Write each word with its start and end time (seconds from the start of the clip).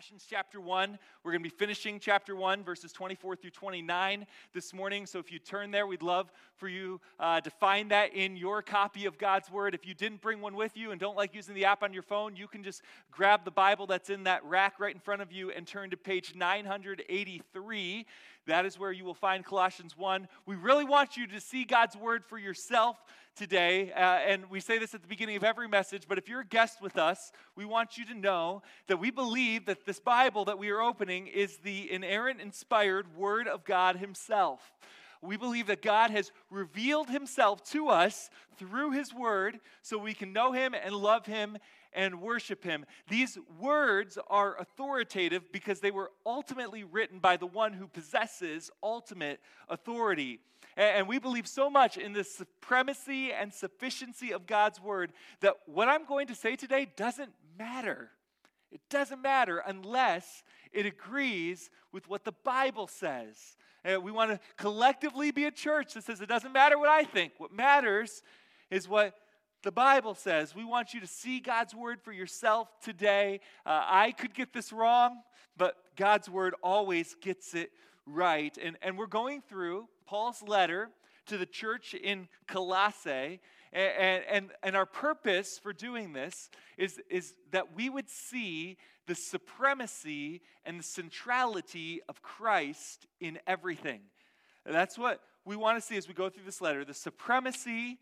Colossians 0.00 0.24
chapter 0.26 0.62
1. 0.62 0.98
We're 1.22 1.30
going 1.30 1.42
to 1.42 1.50
be 1.50 1.54
finishing 1.54 2.00
chapter 2.00 2.34
1, 2.34 2.64
verses 2.64 2.90
24 2.90 3.36
through 3.36 3.50
29 3.50 4.24
this 4.54 4.72
morning. 4.72 5.04
So 5.04 5.18
if 5.18 5.30
you 5.30 5.38
turn 5.38 5.70
there, 5.70 5.86
we'd 5.86 6.00
love 6.00 6.32
for 6.56 6.68
you 6.68 7.02
uh, 7.18 7.42
to 7.42 7.50
find 7.50 7.90
that 7.90 8.14
in 8.14 8.34
your 8.34 8.62
copy 8.62 9.04
of 9.04 9.18
God's 9.18 9.50
Word. 9.50 9.74
If 9.74 9.86
you 9.86 9.92
didn't 9.92 10.22
bring 10.22 10.40
one 10.40 10.56
with 10.56 10.74
you 10.74 10.92
and 10.92 10.98
don't 10.98 11.18
like 11.18 11.34
using 11.34 11.54
the 11.54 11.66
app 11.66 11.82
on 11.82 11.92
your 11.92 12.02
phone, 12.02 12.34
you 12.34 12.48
can 12.48 12.62
just 12.62 12.80
grab 13.10 13.44
the 13.44 13.50
Bible 13.50 13.86
that's 13.86 14.08
in 14.08 14.24
that 14.24 14.42
rack 14.42 14.80
right 14.80 14.94
in 14.94 15.00
front 15.02 15.20
of 15.20 15.32
you 15.32 15.50
and 15.50 15.66
turn 15.66 15.90
to 15.90 15.98
page 15.98 16.34
983. 16.34 18.06
That 18.50 18.66
is 18.66 18.76
where 18.76 18.90
you 18.90 19.04
will 19.04 19.14
find 19.14 19.44
Colossians 19.44 19.96
1. 19.96 20.26
We 20.44 20.56
really 20.56 20.84
want 20.84 21.16
you 21.16 21.28
to 21.28 21.40
see 21.40 21.64
God's 21.64 21.94
Word 21.96 22.24
for 22.24 22.36
yourself 22.36 22.96
today. 23.36 23.92
Uh, 23.92 24.00
and 24.00 24.50
we 24.50 24.58
say 24.58 24.76
this 24.76 24.92
at 24.92 25.02
the 25.02 25.06
beginning 25.06 25.36
of 25.36 25.44
every 25.44 25.68
message, 25.68 26.02
but 26.08 26.18
if 26.18 26.28
you're 26.28 26.40
a 26.40 26.44
guest 26.44 26.82
with 26.82 26.98
us, 26.98 27.30
we 27.54 27.64
want 27.64 27.96
you 27.96 28.04
to 28.06 28.14
know 28.14 28.62
that 28.88 28.96
we 28.96 29.12
believe 29.12 29.66
that 29.66 29.86
this 29.86 30.00
Bible 30.00 30.46
that 30.46 30.58
we 30.58 30.70
are 30.70 30.80
opening 30.80 31.28
is 31.28 31.58
the 31.58 31.92
inerrant, 31.92 32.40
inspired 32.40 33.16
Word 33.16 33.46
of 33.46 33.64
God 33.64 33.98
Himself. 33.98 34.72
We 35.22 35.36
believe 35.36 35.68
that 35.68 35.80
God 35.80 36.10
has 36.10 36.32
revealed 36.50 37.08
Himself 37.08 37.62
to 37.70 37.86
us 37.86 38.30
through 38.56 38.90
His 38.90 39.14
Word 39.14 39.60
so 39.82 39.96
we 39.96 40.12
can 40.12 40.32
know 40.32 40.50
Him 40.50 40.74
and 40.74 40.92
love 40.92 41.24
Him 41.24 41.56
and 41.92 42.20
worship 42.20 42.64
Him. 42.64 42.84
These 43.08 43.38
words 43.58 44.18
are 44.28 44.58
authoritative 44.58 45.52
because 45.52 45.80
they 45.80 45.90
were 45.90 46.10
ultimately 46.24 46.84
written 46.84 47.18
by 47.18 47.36
the 47.36 47.46
one 47.46 47.72
who 47.72 47.86
possesses 47.86 48.70
ultimate 48.82 49.40
authority. 49.68 50.40
And 50.76 51.08
we 51.08 51.18
believe 51.18 51.46
so 51.46 51.68
much 51.68 51.96
in 51.96 52.12
the 52.12 52.24
supremacy 52.24 53.32
and 53.32 53.52
sufficiency 53.52 54.32
of 54.32 54.46
God's 54.46 54.80
word 54.80 55.12
that 55.40 55.54
what 55.66 55.88
I'm 55.88 56.04
going 56.04 56.28
to 56.28 56.34
say 56.34 56.56
today 56.56 56.86
doesn't 56.96 57.32
matter. 57.58 58.10
It 58.70 58.80
doesn't 58.88 59.20
matter 59.20 59.62
unless 59.66 60.44
it 60.72 60.86
agrees 60.86 61.70
with 61.92 62.08
what 62.08 62.24
the 62.24 62.32
Bible 62.44 62.86
says. 62.86 63.56
And 63.84 64.02
we 64.04 64.12
want 64.12 64.30
to 64.30 64.40
collectively 64.56 65.30
be 65.32 65.46
a 65.46 65.50
church 65.50 65.94
that 65.94 66.04
says 66.04 66.20
it 66.20 66.28
doesn't 66.28 66.52
matter 66.52 66.78
what 66.78 66.88
I 66.88 67.04
think. 67.04 67.32
What 67.38 67.52
matters 67.52 68.22
is 68.70 68.88
what 68.88 69.14
the 69.62 69.72
Bible 69.72 70.14
says. 70.14 70.54
We 70.54 70.64
want 70.64 70.94
you 70.94 71.00
to 71.00 71.06
see 71.06 71.40
God's 71.40 71.74
word 71.74 72.00
for 72.00 72.12
yourself 72.12 72.68
today. 72.82 73.40
Uh, 73.66 73.82
I 73.84 74.12
could 74.12 74.34
get 74.34 74.52
this 74.52 74.72
wrong, 74.72 75.20
but 75.56 75.76
God's 75.96 76.28
word 76.28 76.54
always 76.62 77.14
gets 77.20 77.54
it 77.54 77.70
right. 78.06 78.56
And, 78.62 78.76
and 78.82 78.96
we're 78.96 79.06
going 79.06 79.42
through 79.42 79.88
Paul's 80.06 80.42
letter 80.42 80.90
to 81.26 81.38
the 81.38 81.46
church 81.46 81.94
in 81.94 82.28
Colossae. 82.46 83.40
And, 83.72 84.24
and, 84.28 84.50
and 84.62 84.76
our 84.76 84.86
purpose 84.86 85.58
for 85.58 85.72
doing 85.72 86.12
this 86.12 86.50
is, 86.76 87.00
is 87.08 87.34
that 87.52 87.74
we 87.74 87.88
would 87.88 88.08
see 88.08 88.78
the 89.06 89.14
supremacy 89.14 90.40
and 90.64 90.78
the 90.78 90.84
centrality 90.84 92.00
of 92.08 92.22
Christ 92.22 93.06
in 93.20 93.38
everything. 93.46 94.00
that's 94.64 94.96
what 94.96 95.20
we 95.44 95.56
want 95.56 95.78
to 95.78 95.80
see 95.80 95.96
as 95.96 96.06
we 96.06 96.14
go 96.14 96.28
through 96.28 96.44
this 96.44 96.60
letter 96.60 96.84
the 96.84 96.94
supremacy 96.94 97.98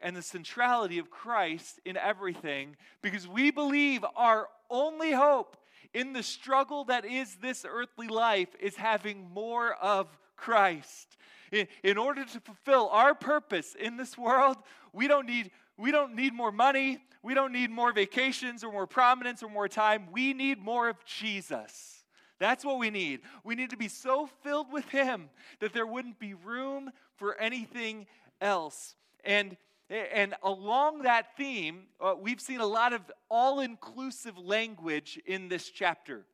and 0.00 0.16
the 0.16 0.22
centrality 0.22 0.98
of 0.98 1.10
Christ 1.10 1.80
in 1.84 1.96
everything, 1.96 2.76
because 3.02 3.28
we 3.28 3.50
believe 3.50 4.04
our 4.16 4.48
only 4.70 5.12
hope 5.12 5.56
in 5.92 6.12
the 6.12 6.22
struggle 6.22 6.84
that 6.84 7.04
is 7.04 7.36
this 7.36 7.66
earthly 7.68 8.08
life 8.08 8.48
is 8.60 8.76
having 8.76 9.28
more 9.32 9.74
of 9.74 10.06
Christ. 10.36 11.16
In, 11.52 11.66
in 11.82 11.98
order 11.98 12.24
to 12.24 12.40
fulfill 12.40 12.88
our 12.90 13.14
purpose 13.14 13.74
in 13.78 13.96
this 13.96 14.16
world, 14.16 14.56
we 14.92 15.08
don't 15.08 15.26
need 15.26 15.50
we 15.76 15.90
don't 15.90 16.14
need 16.14 16.34
more 16.34 16.52
money, 16.52 16.98
we 17.22 17.32
don't 17.32 17.52
need 17.52 17.70
more 17.70 17.90
vacations 17.92 18.62
or 18.62 18.70
more 18.70 18.86
prominence 18.86 19.42
or 19.42 19.48
more 19.48 19.66
time. 19.66 20.08
We 20.12 20.34
need 20.34 20.58
more 20.58 20.90
of 20.90 21.02
Jesus. 21.06 22.04
That's 22.38 22.64
what 22.64 22.78
we 22.78 22.90
need. 22.90 23.20
We 23.44 23.54
need 23.54 23.70
to 23.70 23.78
be 23.78 23.88
so 23.88 24.28
filled 24.42 24.70
with 24.70 24.86
Him 24.90 25.30
that 25.60 25.72
there 25.72 25.86
wouldn't 25.86 26.18
be 26.18 26.34
room 26.34 26.90
for 27.16 27.34
anything 27.38 28.06
else. 28.42 28.94
And 29.24 29.56
and 29.90 30.34
along 30.42 31.02
that 31.02 31.36
theme, 31.36 31.82
uh, 32.00 32.14
we've 32.18 32.40
seen 32.40 32.60
a 32.60 32.66
lot 32.66 32.92
of 32.92 33.02
all 33.28 33.60
inclusive 33.60 34.38
language 34.38 35.18
in 35.26 35.48
this 35.48 35.68
chapter 35.68 36.24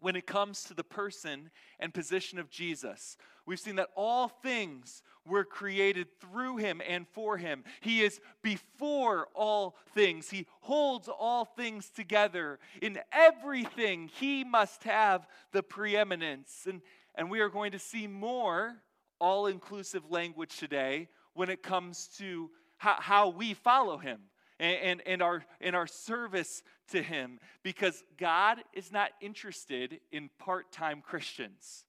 when 0.00 0.16
it 0.16 0.26
comes 0.26 0.64
to 0.64 0.74
the 0.74 0.82
person 0.82 1.50
and 1.78 1.94
position 1.94 2.38
of 2.38 2.50
Jesus. 2.50 3.16
We've 3.46 3.60
seen 3.60 3.76
that 3.76 3.90
all 3.94 4.28
things 4.28 5.02
were 5.26 5.44
created 5.44 6.08
through 6.20 6.56
him 6.56 6.80
and 6.86 7.06
for 7.12 7.36
him. 7.36 7.64
He 7.80 8.02
is 8.02 8.20
before 8.42 9.28
all 9.34 9.76
things, 9.94 10.30
he 10.30 10.46
holds 10.60 11.08
all 11.08 11.44
things 11.44 11.90
together. 11.90 12.58
In 12.80 12.98
everything, 13.12 14.10
he 14.18 14.42
must 14.42 14.84
have 14.84 15.26
the 15.52 15.62
preeminence. 15.62 16.66
And, 16.68 16.80
and 17.14 17.30
we 17.30 17.40
are 17.40 17.50
going 17.50 17.72
to 17.72 17.78
see 17.78 18.06
more 18.06 18.76
all 19.20 19.46
inclusive 19.46 20.10
language 20.10 20.56
today 20.56 21.08
when 21.34 21.50
it 21.50 21.62
comes 21.62 22.08
to 22.18 22.50
how, 22.80 22.96
how 22.98 23.28
we 23.28 23.52
follow 23.52 23.98
him 23.98 24.18
and, 24.58 24.76
and, 24.82 25.02
and, 25.04 25.22
our, 25.22 25.44
in 25.60 25.74
our 25.74 25.86
service 25.86 26.62
to 26.90 27.02
him 27.02 27.38
because 27.62 28.02
God 28.16 28.56
is 28.72 28.90
not 28.90 29.10
interested 29.20 30.00
in 30.10 30.30
part 30.38 30.72
time 30.72 31.02
Christians. 31.02 31.84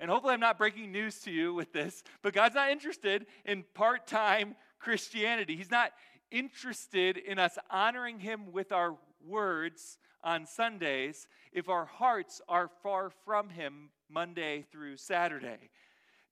And 0.00 0.10
hopefully, 0.10 0.34
I'm 0.34 0.40
not 0.40 0.58
breaking 0.58 0.90
news 0.90 1.20
to 1.20 1.30
you 1.30 1.54
with 1.54 1.72
this, 1.72 2.02
but 2.22 2.32
God's 2.32 2.56
not 2.56 2.70
interested 2.70 3.26
in 3.44 3.64
part 3.72 4.08
time 4.08 4.56
Christianity. 4.80 5.54
He's 5.54 5.70
not 5.70 5.92
interested 6.32 7.16
in 7.16 7.38
us 7.38 7.56
honoring 7.70 8.18
Him 8.18 8.50
with 8.50 8.72
our 8.72 8.96
words 9.24 9.98
on 10.24 10.44
Sundays 10.44 11.28
if 11.52 11.68
our 11.68 11.84
hearts 11.84 12.40
are 12.48 12.68
far 12.82 13.10
from 13.24 13.50
Him 13.50 13.90
Monday 14.08 14.64
through 14.72 14.96
Saturday. 14.96 15.70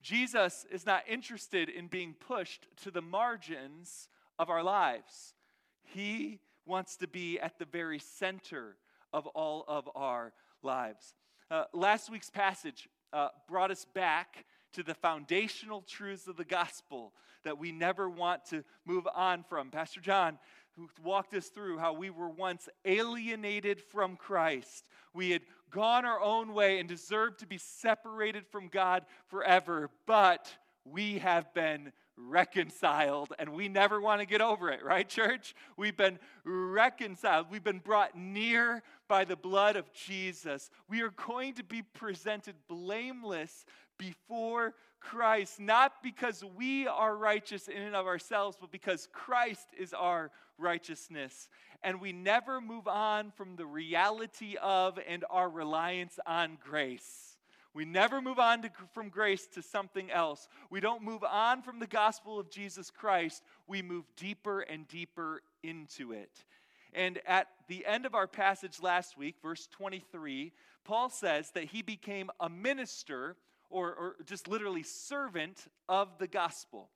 Jesus 0.02 0.66
is 0.70 0.86
not 0.86 1.02
interested 1.08 1.68
in 1.68 1.88
being 1.88 2.14
pushed 2.14 2.66
to 2.82 2.90
the 2.90 3.02
margins 3.02 4.08
of 4.38 4.50
our 4.50 4.62
lives. 4.62 5.34
He 5.82 6.40
wants 6.66 6.96
to 6.98 7.08
be 7.08 7.40
at 7.40 7.58
the 7.58 7.64
very 7.64 7.98
center 7.98 8.76
of 9.12 9.26
all 9.28 9.64
of 9.66 9.88
our 9.94 10.32
lives. 10.62 11.14
Uh, 11.50 11.64
last 11.72 12.10
week's 12.10 12.30
passage 12.30 12.88
uh, 13.12 13.28
brought 13.48 13.70
us 13.70 13.86
back 13.94 14.44
to 14.74 14.82
the 14.82 14.94
foundational 14.94 15.80
truths 15.80 16.28
of 16.28 16.36
the 16.36 16.44
gospel 16.44 17.12
that 17.44 17.58
we 17.58 17.72
never 17.72 18.08
want 18.08 18.44
to 18.44 18.62
move 18.84 19.08
on 19.14 19.42
from. 19.48 19.70
Pastor 19.70 20.00
John 20.00 20.38
who 20.78 20.88
walked 21.02 21.34
us 21.34 21.48
through 21.48 21.78
how 21.78 21.92
we 21.92 22.08
were 22.08 22.28
once 22.28 22.68
alienated 22.84 23.80
from 23.80 24.16
Christ. 24.16 24.86
We 25.12 25.30
had 25.30 25.42
gone 25.70 26.04
our 26.04 26.20
own 26.20 26.54
way 26.54 26.78
and 26.78 26.88
deserved 26.88 27.40
to 27.40 27.46
be 27.46 27.58
separated 27.58 28.46
from 28.46 28.68
God 28.68 29.04
forever, 29.26 29.90
but 30.06 30.48
we 30.84 31.18
have 31.18 31.52
been 31.52 31.92
reconciled 32.16 33.32
and 33.38 33.52
we 33.52 33.68
never 33.68 34.00
want 34.00 34.20
to 34.20 34.26
get 34.26 34.40
over 34.40 34.70
it, 34.70 34.84
right, 34.84 35.08
church? 35.08 35.54
We've 35.76 35.96
been 35.96 36.18
reconciled. 36.44 37.46
We've 37.50 37.64
been 37.64 37.80
brought 37.80 38.16
near 38.16 38.82
by 39.08 39.24
the 39.24 39.36
blood 39.36 39.76
of 39.76 39.92
Jesus. 39.92 40.70
We 40.88 41.02
are 41.02 41.10
going 41.10 41.54
to 41.54 41.64
be 41.64 41.82
presented 41.82 42.54
blameless 42.68 43.64
before 43.98 44.74
Christ, 45.00 45.60
not 45.60 46.02
because 46.02 46.44
we 46.56 46.86
are 46.86 47.16
righteous 47.16 47.68
in 47.68 47.82
and 47.82 47.94
of 47.94 48.06
ourselves, 48.06 48.56
but 48.60 48.72
because 48.72 49.08
Christ 49.12 49.68
is 49.78 49.92
our 49.92 50.30
righteousness. 50.58 51.48
And 51.82 52.00
we 52.00 52.12
never 52.12 52.60
move 52.60 52.88
on 52.88 53.30
from 53.30 53.56
the 53.56 53.66
reality 53.66 54.56
of 54.60 54.98
and 55.06 55.24
our 55.30 55.48
reliance 55.48 56.18
on 56.26 56.58
grace. 56.62 57.36
We 57.74 57.84
never 57.84 58.20
move 58.20 58.38
on 58.38 58.62
to, 58.62 58.70
from 58.92 59.08
grace 59.08 59.46
to 59.54 59.62
something 59.62 60.10
else. 60.10 60.48
We 60.70 60.80
don't 60.80 61.02
move 61.02 61.22
on 61.22 61.62
from 61.62 61.78
the 61.78 61.86
gospel 61.86 62.38
of 62.40 62.50
Jesus 62.50 62.90
Christ. 62.90 63.42
We 63.66 63.82
move 63.82 64.04
deeper 64.16 64.60
and 64.60 64.88
deeper 64.88 65.42
into 65.62 66.12
it. 66.12 66.44
And 66.92 67.20
at 67.26 67.48
the 67.68 67.86
end 67.86 68.06
of 68.06 68.14
our 68.14 68.26
passage 68.26 68.82
last 68.82 69.16
week, 69.16 69.36
verse 69.42 69.68
23, 69.70 70.52
Paul 70.84 71.10
says 71.10 71.50
that 71.52 71.64
he 71.64 71.82
became 71.82 72.30
a 72.40 72.48
minister 72.48 73.36
or, 73.70 73.94
or 73.94 74.16
just 74.24 74.48
literally 74.48 74.82
servant 74.82 75.66
of 75.88 76.18
the 76.18 76.26
gospel, 76.26 76.88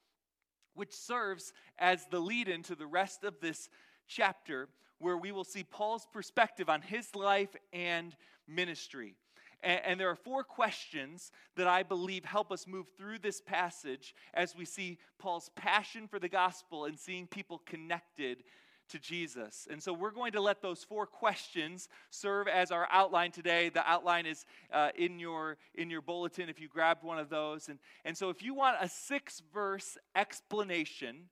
which 0.74 0.94
serves 0.94 1.52
as 1.78 2.06
the 2.10 2.20
lead 2.20 2.48
in 2.48 2.62
to 2.64 2.74
the 2.74 2.86
rest 2.86 3.24
of 3.24 3.40
this 3.40 3.68
chapter, 4.06 4.68
where 4.98 5.16
we 5.16 5.32
will 5.32 5.44
see 5.44 5.64
Paul's 5.64 6.06
perspective 6.12 6.68
on 6.68 6.82
his 6.82 7.14
life 7.14 7.54
and 7.72 8.14
ministry. 8.46 9.14
And, 9.62 9.80
and, 9.84 10.00
there 10.00 10.10
are 10.10 10.16
four 10.16 10.42
questions 10.42 11.30
that 11.56 11.68
I 11.68 11.82
believe 11.82 12.24
help 12.24 12.50
us 12.50 12.66
move 12.66 12.88
through 12.98 13.20
this 13.20 13.40
passage 13.40 14.14
as 14.34 14.56
we 14.56 14.64
see 14.64 14.98
Paul's 15.18 15.50
passion 15.54 16.08
for 16.08 16.18
the 16.18 16.28
gospel 16.28 16.84
and 16.84 16.98
seeing 16.98 17.26
people 17.26 17.62
connected 17.64 18.42
to 18.88 18.98
Jesus. 18.98 19.66
And 19.70 19.82
so 19.82 19.92
we're 19.92 20.10
going 20.10 20.32
to 20.32 20.40
let 20.40 20.62
those 20.62 20.84
four 20.84 21.06
questions 21.06 21.88
serve 22.10 22.48
as 22.48 22.70
our 22.70 22.86
outline 22.90 23.32
today. 23.32 23.68
The 23.68 23.88
outline 23.88 24.26
is 24.26 24.44
uh, 24.72 24.90
in, 24.96 25.18
your, 25.18 25.56
in 25.74 25.90
your 25.90 26.02
bulletin 26.02 26.48
if 26.48 26.60
you 26.60 26.68
grabbed 26.68 27.02
one 27.02 27.18
of 27.18 27.28
those. 27.28 27.68
And, 27.68 27.78
and 28.04 28.16
so 28.16 28.30
if 28.30 28.42
you 28.42 28.54
want 28.54 28.76
a 28.80 28.88
six 28.88 29.42
verse 29.52 29.96
explanation 30.14 31.28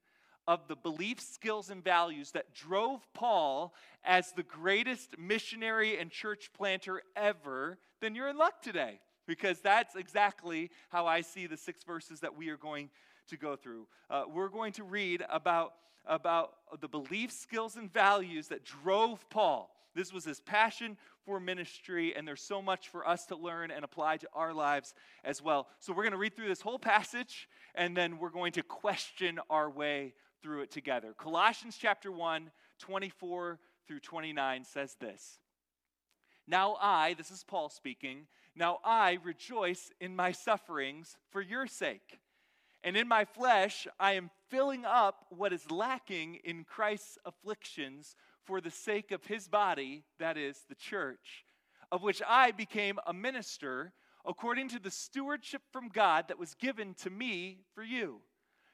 of 0.48 0.66
the 0.68 0.76
beliefs, 0.76 1.28
skills, 1.28 1.70
and 1.70 1.84
values 1.84 2.32
that 2.32 2.54
drove 2.54 3.06
Paul 3.14 3.74
as 4.04 4.32
the 4.32 4.42
greatest 4.42 5.18
missionary 5.18 5.98
and 5.98 6.10
church 6.10 6.50
planter 6.56 7.02
ever, 7.14 7.78
then 8.00 8.14
you're 8.14 8.28
in 8.28 8.36
luck 8.36 8.62
today 8.62 9.00
because 9.26 9.60
that's 9.60 9.94
exactly 9.94 10.70
how 10.88 11.06
I 11.06 11.20
see 11.20 11.46
the 11.46 11.56
six 11.56 11.84
verses 11.84 12.20
that 12.20 12.36
we 12.36 12.48
are 12.48 12.56
going 12.56 12.90
to 13.28 13.36
go 13.36 13.54
through. 13.54 13.86
Uh, 14.10 14.24
we're 14.32 14.48
going 14.48 14.72
to 14.72 14.82
read 14.82 15.24
about, 15.30 15.74
about 16.06 16.52
the 16.80 16.88
beliefs, 16.88 17.38
skills, 17.38 17.76
and 17.76 17.92
values 17.92 18.48
that 18.48 18.64
drove 18.64 19.28
Paul. 19.30 19.70
This 19.94 20.12
was 20.12 20.24
his 20.24 20.40
passion 20.40 20.96
for 21.24 21.40
ministry, 21.40 22.14
and 22.14 22.26
there's 22.26 22.42
so 22.42 22.62
much 22.62 22.88
for 22.88 23.06
us 23.06 23.26
to 23.26 23.36
learn 23.36 23.70
and 23.70 23.84
apply 23.84 24.18
to 24.18 24.28
our 24.32 24.54
lives 24.54 24.94
as 25.24 25.42
well. 25.42 25.66
So, 25.80 25.92
we're 25.92 26.04
going 26.04 26.12
to 26.12 26.18
read 26.18 26.36
through 26.36 26.48
this 26.48 26.60
whole 26.60 26.78
passage, 26.78 27.48
and 27.74 27.96
then 27.96 28.18
we're 28.18 28.30
going 28.30 28.52
to 28.52 28.62
question 28.62 29.40
our 29.50 29.68
way 29.68 30.14
through 30.42 30.62
it 30.62 30.70
together. 30.70 31.14
Colossians 31.18 31.76
chapter 31.78 32.10
1, 32.12 32.50
24 32.78 33.58
through 33.86 34.00
29 34.00 34.64
says 34.64 34.96
this 35.00 35.38
Now 36.46 36.76
I, 36.80 37.14
this 37.14 37.30
is 37.30 37.44
Paul 37.44 37.68
speaking, 37.68 38.26
now 38.54 38.78
I 38.84 39.18
rejoice 39.22 39.90
in 40.00 40.16
my 40.16 40.32
sufferings 40.32 41.16
for 41.30 41.40
your 41.40 41.66
sake. 41.66 42.20
And 42.82 42.96
in 42.96 43.08
my 43.08 43.24
flesh, 43.24 43.86
I 43.98 44.12
am 44.12 44.30
filling 44.48 44.84
up 44.84 45.26
what 45.28 45.52
is 45.52 45.70
lacking 45.70 46.36
in 46.44 46.64
Christ's 46.64 47.18
afflictions 47.24 48.16
for 48.44 48.60
the 48.60 48.70
sake 48.70 49.12
of 49.12 49.26
his 49.26 49.48
body, 49.48 50.04
that 50.18 50.38
is, 50.38 50.64
the 50.68 50.74
church, 50.74 51.44
of 51.92 52.02
which 52.02 52.22
I 52.26 52.50
became 52.52 52.98
a 53.06 53.12
minister 53.12 53.92
according 54.26 54.68
to 54.70 54.78
the 54.78 54.90
stewardship 54.90 55.62
from 55.72 55.88
God 55.88 56.26
that 56.28 56.38
was 56.38 56.54
given 56.54 56.94
to 56.94 57.10
me 57.10 57.60
for 57.74 57.82
you 57.82 58.22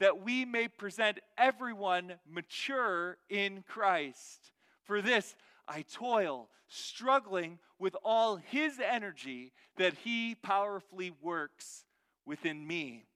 that 0.00 0.22
we 0.22 0.44
may 0.44 0.68
present 0.68 1.20
everyone 1.38 2.14
mature 2.28 3.18
in 3.28 3.64
Christ. 3.66 4.50
For 4.84 5.00
this 5.00 5.34
I 5.66 5.82
toil, 5.82 6.48
struggling 6.68 7.58
with 7.78 7.96
all 8.04 8.36
his 8.36 8.80
energy 8.80 9.52
that 9.76 9.94
he 10.04 10.34
powerfully 10.34 11.12
works 11.22 11.84
within 12.26 12.66
me. 12.66 13.06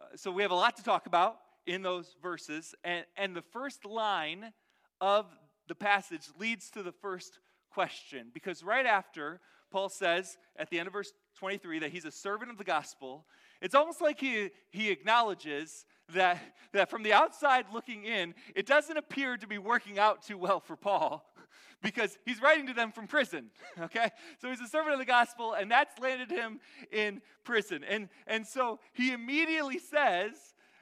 Uh, 0.00 0.16
so 0.16 0.30
we 0.30 0.42
have 0.42 0.50
a 0.50 0.56
lot 0.56 0.76
to 0.76 0.82
talk 0.82 1.06
about 1.06 1.38
in 1.66 1.82
those 1.82 2.16
verses, 2.22 2.74
and, 2.82 3.04
and 3.16 3.36
the 3.36 3.42
first 3.42 3.84
line 3.84 4.52
of 5.00 5.26
the 5.66 5.74
passage 5.74 6.28
leads 6.38 6.70
to 6.70 6.82
the 6.82 6.92
first 6.92 7.38
question, 7.70 8.28
because 8.32 8.62
right 8.62 8.86
after 8.86 9.40
Paul 9.70 9.90
says 9.90 10.38
at 10.56 10.70
the 10.70 10.78
end 10.78 10.86
of 10.86 10.94
verse 10.94 11.12
23 11.38 11.80
that 11.80 11.90
he's 11.90 12.06
a 12.06 12.10
servant 12.10 12.50
of 12.50 12.56
the 12.56 12.64
gospel, 12.64 13.26
it's 13.60 13.74
almost 13.74 14.00
like 14.00 14.20
he, 14.20 14.50
he 14.70 14.90
acknowledges 14.90 15.84
that, 16.14 16.40
that 16.72 16.90
from 16.90 17.02
the 17.02 17.12
outside 17.12 17.66
looking 17.72 18.04
in, 18.04 18.34
it 18.54 18.66
doesn't 18.66 18.96
appear 18.96 19.36
to 19.36 19.46
be 19.46 19.58
working 19.58 19.98
out 19.98 20.22
too 20.22 20.38
well 20.38 20.60
for 20.60 20.76
Paul 20.76 21.24
because 21.82 22.18
he's 22.24 22.40
writing 22.40 22.66
to 22.68 22.72
them 22.72 22.92
from 22.92 23.06
prison, 23.06 23.50
okay? 23.80 24.10
So 24.40 24.48
he's 24.48 24.60
a 24.60 24.66
servant 24.66 24.94
of 24.94 24.98
the 24.98 25.04
gospel, 25.04 25.54
and 25.54 25.70
that's 25.70 25.98
landed 25.98 26.30
him 26.30 26.60
in 26.92 27.20
prison. 27.44 27.84
And, 27.88 28.08
and 28.26 28.46
so 28.46 28.80
he 28.92 29.12
immediately 29.12 29.78
says, 29.78 30.32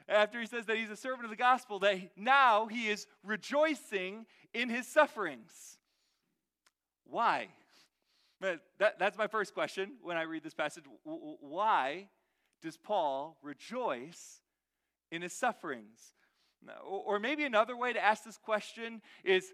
after 0.09 0.39
he 0.41 0.47
says 0.47 0.67
that 0.67 0.77
he's 0.77 0.91
a 0.91 0.97
servant 0.97 1.25
of 1.25 1.31
the 1.31 1.37
gospel, 1.37 1.79
that 1.81 1.99
now 2.17 2.67
he 2.67 2.89
is 2.89 3.07
rejoicing 3.25 4.27
in 4.55 4.69
his 4.69 4.87
sufferings. 4.87 5.79
Why? 7.05 7.49
That, 8.41 8.61
that's 8.99 9.17
my 9.17 9.27
first 9.27 9.55
question 9.55 9.93
when 10.03 10.17
I 10.17 10.23
read 10.23 10.45
this 10.45 10.55
passage. 10.55 10.85
Why 11.05 12.09
does 12.63 12.77
Paul 12.77 13.37
rejoice 13.43 14.41
in 15.11 15.23
his 15.23 15.33
sufferings? 15.33 16.15
Or 16.85 17.19
maybe 17.19 17.45
another 17.45 17.77
way 17.77 17.93
to 17.93 18.03
ask 18.03 18.25
this 18.25 18.39
question 18.39 19.01
is 19.25 19.53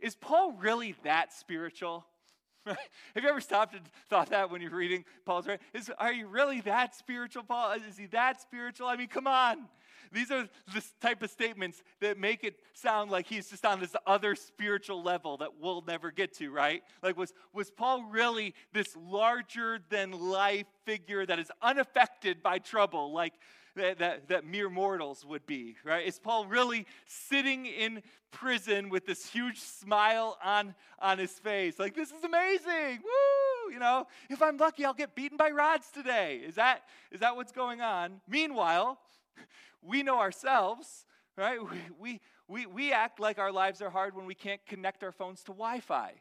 Is 0.00 0.14
Paul 0.14 0.52
really 0.52 0.94
that 1.04 1.32
spiritual? 1.32 2.06
Have 2.66 3.22
you 3.22 3.28
ever 3.28 3.40
stopped 3.40 3.74
and 3.74 3.82
thought 4.08 4.30
that 4.30 4.50
when 4.50 4.60
you're 4.60 4.70
reading 4.70 5.04
Paul's 5.24 5.46
writing? 5.46 5.64
Is, 5.72 5.90
are 5.98 6.12
you 6.12 6.26
really 6.26 6.60
that 6.62 6.94
spiritual, 6.94 7.42
Paul? 7.42 7.72
Is 7.88 7.96
he 7.96 8.06
that 8.06 8.40
spiritual? 8.40 8.88
I 8.88 8.96
mean, 8.96 9.08
come 9.08 9.26
on. 9.26 9.68
These 10.12 10.30
are 10.30 10.48
the 10.72 10.84
type 11.00 11.22
of 11.22 11.30
statements 11.30 11.82
that 12.00 12.18
make 12.18 12.44
it 12.44 12.56
sound 12.72 13.10
like 13.10 13.26
he's 13.26 13.48
just 13.50 13.64
on 13.64 13.80
this 13.80 13.94
other 14.06 14.34
spiritual 14.34 15.02
level 15.02 15.36
that 15.38 15.60
we'll 15.60 15.84
never 15.86 16.10
get 16.10 16.34
to, 16.38 16.50
right? 16.50 16.82
Like, 17.02 17.16
was, 17.16 17.32
was 17.52 17.70
Paul 17.70 18.04
really 18.04 18.54
this 18.72 18.96
larger 18.96 19.78
than 19.90 20.12
life 20.12 20.66
figure 20.84 21.26
that 21.26 21.38
is 21.38 21.50
unaffected 21.62 22.42
by 22.42 22.58
trouble, 22.58 23.12
like 23.12 23.34
that, 23.78 23.98
that, 23.98 24.28
that 24.28 24.44
mere 24.44 24.68
mortals 24.68 25.24
would 25.24 25.46
be, 25.46 25.76
right? 25.84 26.06
Is 26.06 26.18
Paul 26.18 26.46
really 26.46 26.86
sitting 27.06 27.66
in 27.66 28.02
prison 28.30 28.90
with 28.90 29.06
this 29.06 29.26
huge 29.26 29.60
smile 29.60 30.36
on, 30.44 30.74
on 30.98 31.18
his 31.18 31.32
face? 31.32 31.78
Like, 31.78 31.94
this 31.94 32.10
is 32.10 32.22
amazing! 32.24 33.00
Woo! 33.02 33.72
You 33.72 33.78
know, 33.78 34.06
if 34.28 34.42
I'm 34.42 34.56
lucky, 34.56 34.84
I'll 34.84 34.94
get 34.94 35.14
beaten 35.14 35.36
by 35.36 35.50
rods 35.50 35.90
today. 35.90 36.40
Is 36.46 36.54
that, 36.56 36.82
is 37.10 37.20
that 37.20 37.36
what's 37.36 37.52
going 37.52 37.80
on? 37.80 38.20
Meanwhile, 38.28 38.98
we 39.82 40.02
know 40.02 40.18
ourselves, 40.18 41.04
right? 41.36 41.58
We, 41.98 42.20
we, 42.48 42.66
we, 42.66 42.92
act 42.92 43.20
like 43.20 43.38
our 43.38 43.52
lives 43.52 43.82
are 43.82 43.90
hard 43.90 44.16
when 44.16 44.26
we 44.26 44.34
can't 44.34 44.64
connect 44.66 45.04
our 45.04 45.12
phones 45.12 45.40
to 45.44 45.52
Wi 45.52 45.80
Fi. 45.80 46.14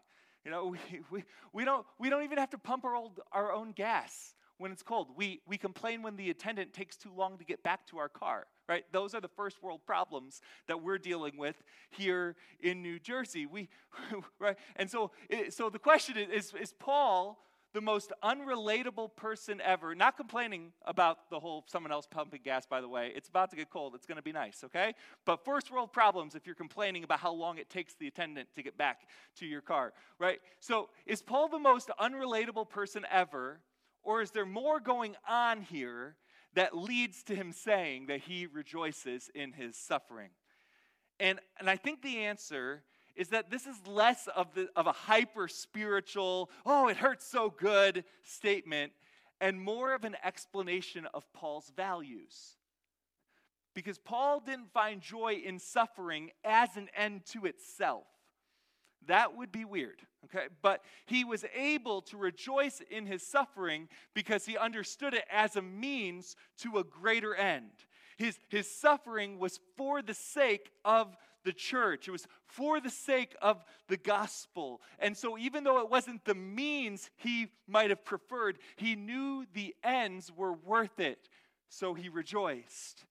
You 0.43 0.51
know, 0.51 0.67
we, 0.91 1.01
we, 1.11 1.23
we, 1.53 1.65
don't, 1.65 1.85
we 1.99 2.09
don't 2.09 2.23
even 2.23 2.37
have 2.37 2.49
to 2.51 2.57
pump 2.57 2.85
our, 2.85 2.95
old, 2.95 3.19
our 3.31 3.51
own 3.53 3.71
gas 3.71 4.33
when 4.57 4.71
it's 4.71 4.81
cold. 4.81 5.09
We, 5.15 5.41
we 5.47 5.57
complain 5.57 6.01
when 6.01 6.15
the 6.15 6.29
attendant 6.29 6.73
takes 6.73 6.95
too 6.95 7.11
long 7.15 7.37
to 7.37 7.45
get 7.45 7.63
back 7.63 7.85
to 7.87 7.97
our 7.99 8.09
car, 8.09 8.47
right? 8.67 8.83
Those 8.91 9.13
are 9.13 9.21
the 9.21 9.27
first 9.27 9.61
world 9.61 9.81
problems 9.85 10.41
that 10.67 10.81
we're 10.81 10.97
dealing 10.97 11.37
with 11.37 11.61
here 11.91 12.35
in 12.59 12.81
New 12.81 12.99
Jersey. 12.99 13.45
We, 13.45 13.69
right? 14.39 14.57
And 14.75 14.89
so, 14.89 15.11
so 15.49 15.69
the 15.69 15.79
question 15.79 16.17
is, 16.17 16.29
is, 16.29 16.53
is 16.59 16.73
Paul 16.73 17.37
the 17.77 17.81
most 17.81 18.11
unrelatable 18.23 19.15
person 19.15 19.61
ever. 19.63 19.93
Not 19.93 20.17
complaining 20.17 20.71
about 20.83 21.29
the 21.29 21.39
whole 21.39 21.63
someone 21.67 21.91
else 21.91 22.07
pumping 22.09 22.41
gas, 22.43 22.65
by 22.65 22.81
the 22.81 22.89
way. 22.89 23.11
It's 23.15 23.29
about 23.29 23.51
to 23.51 23.55
get 23.55 23.69
cold. 23.69 23.93
It's 23.93 24.07
going 24.07 24.15
to 24.15 24.23
be 24.23 24.31
nice, 24.31 24.63
okay? 24.63 24.95
But 25.25 25.45
first 25.45 25.69
world 25.69 25.93
problems 25.93 26.33
if 26.33 26.47
you're 26.47 26.55
complaining 26.55 27.03
about 27.03 27.19
how 27.19 27.31
long 27.31 27.59
it 27.59 27.69
takes 27.69 27.93
the 27.93 28.07
attendant 28.07 28.49
to 28.55 28.63
get 28.63 28.79
back 28.79 29.01
to 29.35 29.45
your 29.45 29.61
car, 29.61 29.93
right? 30.17 30.39
So 30.59 30.89
is 31.05 31.21
Paul 31.21 31.49
the 31.49 31.59
most 31.59 31.91
unrelatable 32.01 32.67
person 32.67 33.05
ever? 33.11 33.59
Or 34.01 34.23
is 34.23 34.31
there 34.31 34.45
more 34.45 34.79
going 34.79 35.15
on 35.29 35.61
here 35.61 36.15
that 36.55 36.75
leads 36.75 37.21
to 37.25 37.35
him 37.35 37.51
saying 37.51 38.07
that 38.07 38.21
he 38.21 38.47
rejoices 38.47 39.29
in 39.35 39.51
his 39.51 39.77
suffering? 39.77 40.29
And, 41.19 41.39
and 41.59 41.69
I 41.69 41.75
think 41.75 42.01
the 42.01 42.21
answer 42.21 42.81
is 43.17 43.29
that 43.29 43.49
this 43.49 43.65
is 43.65 43.75
less 43.87 44.27
of, 44.35 44.53
the, 44.53 44.69
of 44.75 44.87
a 44.87 44.91
hyper 44.91 45.47
spiritual, 45.47 46.49
oh, 46.65 46.87
it 46.87 46.97
hurts 46.97 47.25
so 47.25 47.49
good 47.49 48.03
statement, 48.23 48.93
and 49.41 49.59
more 49.59 49.93
of 49.93 50.03
an 50.03 50.15
explanation 50.23 51.07
of 51.13 51.31
Paul's 51.33 51.71
values. 51.75 52.55
Because 53.73 53.97
Paul 53.97 54.39
didn't 54.39 54.71
find 54.71 55.01
joy 55.01 55.41
in 55.43 55.59
suffering 55.59 56.31
as 56.43 56.77
an 56.77 56.89
end 56.95 57.25
to 57.33 57.45
itself. 57.45 58.05
That 59.07 59.35
would 59.35 59.51
be 59.51 59.65
weird, 59.65 60.01
okay? 60.25 60.47
But 60.61 60.81
he 61.05 61.23
was 61.23 61.45
able 61.55 62.01
to 62.03 62.17
rejoice 62.17 62.81
in 62.89 63.05
his 63.05 63.25
suffering 63.25 63.87
because 64.13 64.45
he 64.45 64.57
understood 64.57 65.13
it 65.13 65.25
as 65.31 65.55
a 65.55 65.61
means 65.61 66.35
to 66.59 66.77
a 66.77 66.83
greater 66.83 67.33
end. 67.35 67.71
His, 68.17 68.39
his 68.49 68.69
suffering 68.69 69.37
was 69.37 69.59
for 69.77 70.01
the 70.01 70.13
sake 70.13 70.71
of 70.83 71.15
the 71.47 71.53
church. 71.53 72.09
It 72.09 72.11
was 72.11 72.27
for 72.45 72.81
the 72.81 72.89
sake 72.89 73.33
of 73.41 73.63
the 73.87 73.95
gospel. 73.95 74.81
And 74.99 75.15
so, 75.15 75.37
even 75.37 75.63
though 75.63 75.79
it 75.79 75.89
wasn't 75.89 76.25
the 76.25 76.35
means 76.35 77.09
he 77.15 77.47
might 77.67 77.89
have 77.89 78.03
preferred, 78.03 78.59
he 78.75 78.95
knew 78.95 79.45
the 79.53 79.73
ends 79.81 80.29
were 80.35 80.51
worth 80.51 80.99
it. 80.99 81.29
So 81.69 81.93
he 81.93 82.09
rejoiced. 82.09 83.05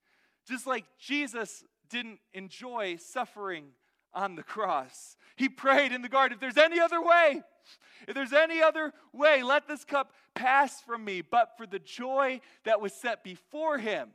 Just 0.47 0.67
like 0.67 0.85
Jesus 0.99 1.63
didn't 1.89 2.19
enjoy 2.31 2.97
suffering 2.97 3.69
on 4.13 4.35
the 4.35 4.43
cross, 4.43 5.17
he 5.35 5.49
prayed 5.49 5.91
in 5.91 6.03
the 6.03 6.09
garden 6.09 6.35
if 6.35 6.39
there's 6.39 6.63
any 6.63 6.79
other 6.79 7.01
way, 7.01 7.41
if 8.07 8.13
there's 8.13 8.33
any 8.33 8.61
other 8.61 8.93
way, 9.13 9.41
let 9.41 9.67
this 9.67 9.83
cup 9.83 10.13
pass 10.35 10.79
from 10.81 11.03
me. 11.03 11.21
But 11.21 11.57
for 11.57 11.65
the 11.65 11.79
joy 11.79 12.41
that 12.65 12.81
was 12.81 12.93
set 12.93 13.23
before 13.23 13.79
him, 13.79 14.09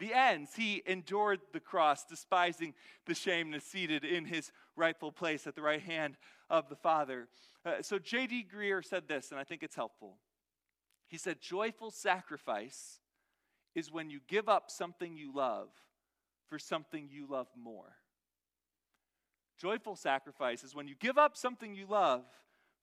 the 0.00 0.12
ends. 0.12 0.54
He 0.56 0.82
endured 0.86 1.40
the 1.52 1.60
cross, 1.60 2.04
despising 2.04 2.74
the 3.06 3.14
shame, 3.14 3.46
and 3.46 3.56
is 3.56 3.62
seated 3.62 4.04
in 4.04 4.24
his 4.24 4.50
rightful 4.74 5.12
place 5.12 5.46
at 5.46 5.54
the 5.54 5.62
right 5.62 5.82
hand 5.82 6.16
of 6.48 6.68
the 6.68 6.76
Father. 6.76 7.28
Uh, 7.64 7.82
so 7.82 7.98
J.D. 7.98 8.46
Greear 8.52 8.84
said 8.84 9.06
this, 9.06 9.30
and 9.30 9.38
I 9.38 9.44
think 9.44 9.62
it's 9.62 9.76
helpful. 9.76 10.16
He 11.06 11.18
said, 11.18 11.40
Joyful 11.40 11.90
sacrifice 11.90 12.98
is 13.74 13.92
when 13.92 14.10
you 14.10 14.20
give 14.26 14.48
up 14.48 14.70
something 14.70 15.16
you 15.16 15.32
love 15.32 15.68
for 16.48 16.58
something 16.58 17.08
you 17.10 17.26
love 17.28 17.46
more. 17.56 17.96
Joyful 19.60 19.94
sacrifice 19.94 20.64
is 20.64 20.74
when 20.74 20.88
you 20.88 20.94
give 20.98 21.18
up 21.18 21.36
something 21.36 21.74
you 21.74 21.86
love 21.86 22.24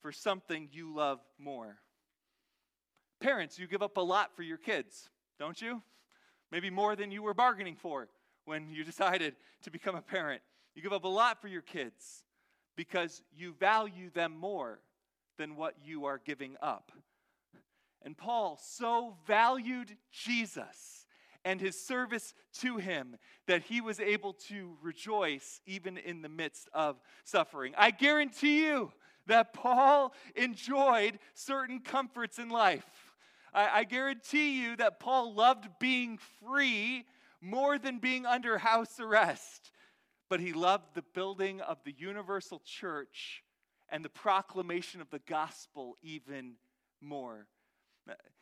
for 0.02 0.12
something 0.12 0.70
you 0.72 0.96
love 0.96 1.20
more. 1.40 1.78
Parents, 3.20 3.58
you 3.58 3.68
give 3.68 3.82
up 3.82 3.98
a 3.98 4.02
lot 4.02 4.36
for 4.36 4.44
your 4.44 4.58
kids, 4.58 5.10
don't 5.40 5.60
you? 5.60 5.82
Maybe 6.52 6.70
more 6.70 6.96
than 6.96 7.12
you 7.12 7.24
were 7.24 7.34
bargaining 7.34 7.76
for 7.76 8.08
when 8.46 8.70
you 8.70 8.84
decided 8.86 9.36
to 9.64 9.72
become 9.72 9.96
a 9.96 10.02
parent. 10.02 10.42
You 10.76 10.82
give 10.82 10.94
up 10.94 11.04
a 11.04 11.10
lot 11.10 11.42
for 11.42 11.48
your 11.48 11.62
kids 11.62 12.24
because 12.76 13.22
you 13.36 13.54
value 13.54 14.10
them 14.12 14.38
more 14.38 14.80
than 15.38 15.56
what 15.56 15.76
you 15.84 16.06
are 16.06 16.20
giving 16.24 16.56
up. 16.62 16.92
And 18.04 18.18
Paul 18.18 18.60
so 18.62 19.16
valued 19.26 19.98
Jesus 20.12 21.06
and 21.44 21.60
his 21.60 21.80
service 21.80 22.34
to 22.60 22.78
him 22.78 23.18
that 23.48 23.64
he 23.64 23.82
was 23.82 24.00
able 24.00 24.34
to 24.34 24.78
rejoice 24.82 25.62
even 25.66 25.98
in 25.98 26.22
the 26.22 26.30
midst 26.30 26.70
of 26.74 26.98
suffering. 27.24 27.74
I 27.78 27.92
guarantee 27.92 28.66
you 28.66 28.92
that 29.28 29.54
Paul 29.54 30.14
enjoyed 30.36 31.20
certain 31.34 31.80
comforts 31.80 32.40
in 32.40 32.50
life. 32.50 32.86
I, 33.54 33.80
I 33.80 33.84
guarantee 33.84 34.62
you 34.62 34.76
that 34.78 35.00
Paul 35.00 35.34
loved 35.34 35.68
being 35.80 36.20
free 36.46 37.06
more 37.42 37.78
than 37.78 38.00
being 38.00 38.26
under 38.26 38.58
house 38.58 39.00
arrest. 39.00 39.72
But 40.30 40.40
he 40.40 40.54
loved 40.54 40.94
the 40.94 41.04
building 41.14 41.62
of 41.62 41.78
the 41.86 41.94
universal 41.98 42.62
church 42.66 43.44
and 43.90 44.04
the 44.04 44.10
proclamation 44.10 45.00
of 45.00 45.10
the 45.10 45.20
gospel 45.20 45.96
even 46.02 46.54
more. 47.02 47.48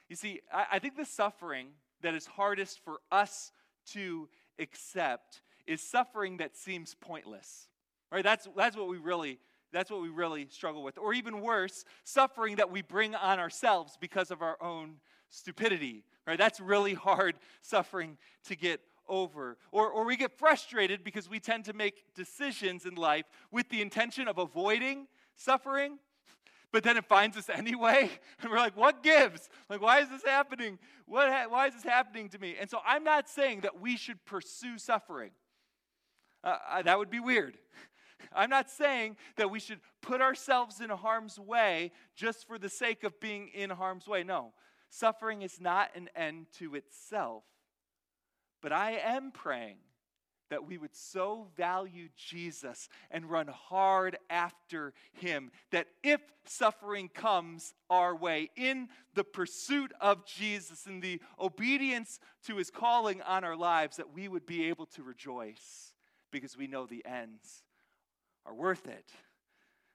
You 0.09 0.15
see, 0.15 0.41
I, 0.51 0.65
I 0.73 0.79
think 0.79 0.95
the 0.95 1.05
suffering 1.05 1.67
that 2.01 2.15
is 2.15 2.25
hardest 2.25 2.79
for 2.83 2.97
us 3.11 3.51
to 3.93 4.29
accept 4.59 5.41
is 5.67 5.81
suffering 5.81 6.37
that 6.37 6.55
seems 6.55 6.95
pointless. 6.95 7.67
Right? 8.11 8.23
That's, 8.23 8.47
that's 8.55 8.77
what 8.77 8.87
we 8.87 8.97
really 8.97 9.39
that's 9.75 9.91
what 9.91 10.01
we 10.01 10.09
really 10.09 10.47
struggle 10.49 10.83
with. 10.83 10.97
Or 10.97 11.13
even 11.13 11.41
worse, 11.41 11.83
suffering 12.03 12.55
that 12.55 12.71
we 12.71 12.81
bring 12.81 13.13
on 13.13 13.39
ourselves 13.39 13.97
because 13.99 14.31
of 14.31 14.41
our 14.41 14.57
own 14.61 14.95
stupidity. 15.29 16.05
Right? 16.25 16.37
That's 16.37 16.59
really 16.59 16.93
hard 16.93 17.35
suffering 17.61 18.17
to 18.45 18.55
get 18.55 18.79
over. 19.07 19.57
Or, 19.71 19.89
or 19.89 20.05
we 20.05 20.15
get 20.15 20.37
frustrated 20.37 21.03
because 21.03 21.29
we 21.29 21.39
tend 21.39 21.65
to 21.65 21.73
make 21.73 22.15
decisions 22.15 22.85
in 22.85 22.95
life 22.95 23.25
with 23.51 23.69
the 23.69 23.81
intention 23.81 24.27
of 24.27 24.37
avoiding 24.37 25.07
suffering, 25.35 25.99
but 26.71 26.83
then 26.83 26.95
it 26.95 27.05
finds 27.05 27.35
us 27.37 27.49
anyway. 27.53 28.09
And 28.41 28.51
we're 28.51 28.57
like, 28.57 28.77
what 28.77 29.03
gives? 29.03 29.49
Like, 29.69 29.81
why 29.81 29.99
is 29.99 30.09
this 30.09 30.23
happening? 30.23 30.79
What 31.05 31.29
ha- 31.29 31.47
why 31.49 31.67
is 31.67 31.73
this 31.73 31.83
happening 31.83 32.29
to 32.29 32.39
me? 32.39 32.55
And 32.59 32.69
so 32.69 32.79
I'm 32.85 33.03
not 33.03 33.29
saying 33.29 33.61
that 33.61 33.79
we 33.81 33.97
should 33.97 34.23
pursue 34.25 34.77
suffering. 34.77 35.31
Uh, 36.43 36.83
that 36.83 36.97
would 36.97 37.09
be 37.09 37.19
weird. 37.19 37.57
I'm 38.33 38.49
not 38.49 38.69
saying 38.69 39.17
that 39.37 39.49
we 39.49 39.59
should 39.59 39.79
put 40.01 40.21
ourselves 40.21 40.81
in 40.81 40.89
harm's 40.89 41.39
way 41.39 41.91
just 42.15 42.47
for 42.47 42.57
the 42.57 42.69
sake 42.69 43.03
of 43.03 43.19
being 43.19 43.49
in 43.49 43.69
harm's 43.69 44.07
way. 44.07 44.23
No, 44.23 44.53
suffering 44.89 45.41
is 45.41 45.59
not 45.59 45.89
an 45.95 46.09
end 46.15 46.47
to 46.59 46.75
itself. 46.75 47.43
But 48.61 48.71
I 48.71 48.93
am 48.93 49.31
praying 49.31 49.77
that 50.49 50.65
we 50.65 50.77
would 50.77 50.95
so 50.95 51.47
value 51.57 52.07
Jesus 52.15 52.87
and 53.09 53.29
run 53.29 53.47
hard 53.47 54.17
after 54.29 54.93
him 55.13 55.51
that 55.71 55.87
if 56.03 56.21
suffering 56.45 57.09
comes 57.09 57.73
our 57.89 58.15
way 58.15 58.51
in 58.55 58.89
the 59.15 59.23
pursuit 59.23 59.91
of 59.99 60.25
Jesus 60.25 60.85
and 60.85 61.01
the 61.01 61.19
obedience 61.39 62.19
to 62.45 62.57
his 62.57 62.69
calling 62.69 63.21
on 63.23 63.43
our 63.43 63.55
lives, 63.55 63.97
that 63.97 64.13
we 64.13 64.27
would 64.27 64.45
be 64.45 64.69
able 64.69 64.85
to 64.87 65.03
rejoice 65.03 65.93
because 66.31 66.57
we 66.57 66.67
know 66.67 66.85
the 66.85 67.03
ends 67.05 67.64
are 68.45 68.53
worth 68.53 68.87
it. 68.87 69.11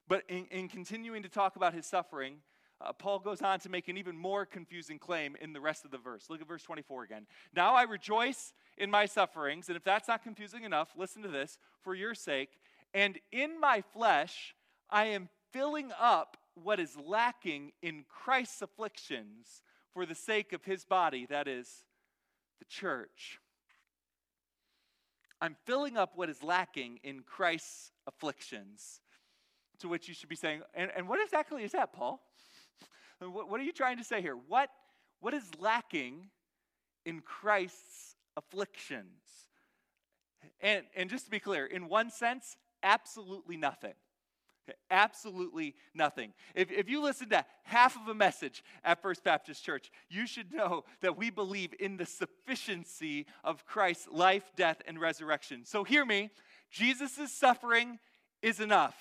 But 0.09 0.25
in, 0.29 0.47
in 0.51 0.69
continuing 0.69 1.23
to 1.23 1.29
talk 1.29 1.57
about 1.57 1.73
his 1.73 1.87
suffering, 1.87 2.39
uh, 2.81 2.93
Paul 2.93 3.19
goes 3.19 3.43
on 3.43 3.61
to 3.61 3.69
make 3.69 3.89
an 3.89 3.97
even 3.97 4.17
more 4.17 4.47
confusing 4.47 4.99
claim 4.99 5.37
in 5.41 5.53
the 5.53 5.61
rest 5.61 5.85
of 5.85 5.91
the 5.91 5.99
verse. 5.99 6.27
Look 6.31 6.41
at 6.41 6.49
verse 6.49 6.63
24 6.63 7.05
again. 7.05 7.27
Now 7.55 7.75
I 7.75 7.83
rejoice 7.83 8.53
in 8.79 8.91
my 8.91 9.07
sufferings, 9.07 9.69
and 9.69 9.77
if 9.77 9.85
that's 9.85 10.09
not 10.09 10.23
confusing 10.23 10.65
enough, 10.65 10.91
listen 10.97 11.23
to 11.23 11.29
this 11.29 11.59
for 11.83 11.95
your 11.95 12.15
sake. 12.15 12.59
And 12.95 13.19
in 13.31 13.61
my 13.61 13.83
flesh, 13.93 14.55
I 14.89 15.07
am 15.07 15.29
filling 15.53 15.91
up 15.99 16.39
what 16.55 16.81
is 16.81 16.97
lacking 16.97 17.73
in 17.83 18.05
Christ's 18.09 18.63
afflictions 18.63 19.63
for 19.93 20.07
the 20.07 20.15
sake 20.15 20.53
of 20.53 20.65
his 20.65 20.85
body, 20.85 21.27
that 21.27 21.47
is, 21.47 21.85
the 22.59 22.65
church. 22.65 23.41
I'm 25.41 25.57
filling 25.65 25.97
up 25.97 26.13
what 26.17 26.29
is 26.29 26.43
lacking 26.43 27.01
in 27.03 27.23
Christ's 27.23 27.93
afflictions. 28.07 29.01
To 29.81 29.89
which 29.89 30.09
you 30.09 30.15
should 30.15 30.29
be 30.29 30.37
saying, 30.37 30.61
and, 30.75 30.91
and 30.95 31.09
what 31.09 31.23
exactly 31.23 31.65
is 31.65 31.73
that, 31.73 31.95
Paul? 31.95 32.21
what, 33.19 33.49
what 33.49 33.61
are 33.61 33.65
you 33.65 33.73
trying 33.73 33.97
to 33.97 34.05
say 34.05 34.21
here? 34.21 34.37
What, 34.49 34.69
what 35.21 35.33
is 35.33 35.45
lacking 35.59 36.29
in 37.07 37.21
Christ's 37.21 38.15
afflictions? 38.37 39.47
And, 40.61 40.85
and 40.95 41.09
just 41.09 41.25
to 41.25 41.31
be 41.31 41.41
clear, 41.41 41.65
in 41.65 41.89
one 41.89 42.11
sense, 42.11 42.57
absolutely 42.83 43.57
nothing. 43.57 43.95
Absolutely 44.91 45.75
nothing. 45.95 46.33
If, 46.55 46.71
if 46.71 46.89
you 46.89 47.03
listen 47.03 47.29
to 47.31 47.45
half 47.65 47.97
of 47.97 48.09
a 48.09 48.15
message 48.15 48.63
at 48.85 49.03
First 49.03 49.25
Baptist 49.25 49.65
Church, 49.65 49.91
you 50.09 50.27
should 50.27 50.53
know 50.53 50.85
that 51.01 51.17
we 51.17 51.31
believe 51.31 51.75
in 51.79 51.97
the 51.97 52.07
sufficiency 52.07 53.27
of 53.43 53.65
Christ's 53.67 54.09
life, 54.09 54.53
death, 54.57 54.83
and 54.87 55.01
resurrection. 55.01 55.65
So 55.65 55.85
hear 55.85 56.05
me 56.05 56.31
Jesus' 56.71 57.33
suffering 57.33 57.99
is 58.43 58.61
enough, 58.61 58.97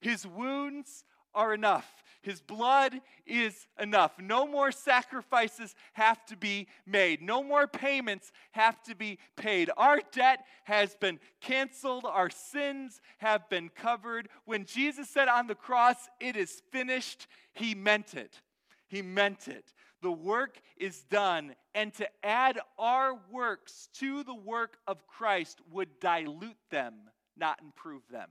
his 0.00 0.26
wounds 0.26 1.04
are 1.34 1.54
enough. 1.54 2.02
His 2.22 2.40
blood 2.40 3.00
is 3.26 3.66
enough. 3.80 4.12
No 4.20 4.46
more 4.46 4.70
sacrifices 4.70 5.74
have 5.94 6.24
to 6.26 6.36
be 6.36 6.68
made. 6.86 7.20
No 7.20 7.42
more 7.42 7.66
payments 7.66 8.30
have 8.52 8.80
to 8.84 8.94
be 8.94 9.18
paid. 9.36 9.70
Our 9.76 10.00
debt 10.12 10.44
has 10.64 10.94
been 10.94 11.18
canceled. 11.40 12.04
Our 12.04 12.30
sins 12.30 13.00
have 13.18 13.48
been 13.48 13.70
covered. 13.70 14.28
When 14.44 14.64
Jesus 14.64 15.10
said 15.10 15.26
on 15.26 15.48
the 15.48 15.56
cross, 15.56 15.96
It 16.20 16.36
is 16.36 16.62
finished, 16.70 17.26
he 17.54 17.74
meant 17.74 18.14
it. 18.14 18.40
He 18.86 19.02
meant 19.02 19.48
it. 19.48 19.72
The 20.00 20.12
work 20.12 20.60
is 20.76 21.02
done. 21.02 21.56
And 21.74 21.92
to 21.94 22.08
add 22.24 22.60
our 22.78 23.18
works 23.32 23.88
to 23.94 24.22
the 24.22 24.34
work 24.34 24.76
of 24.86 25.06
Christ 25.08 25.60
would 25.72 25.98
dilute 25.98 26.56
them, 26.70 26.94
not 27.36 27.60
improve 27.62 28.02
them 28.10 28.28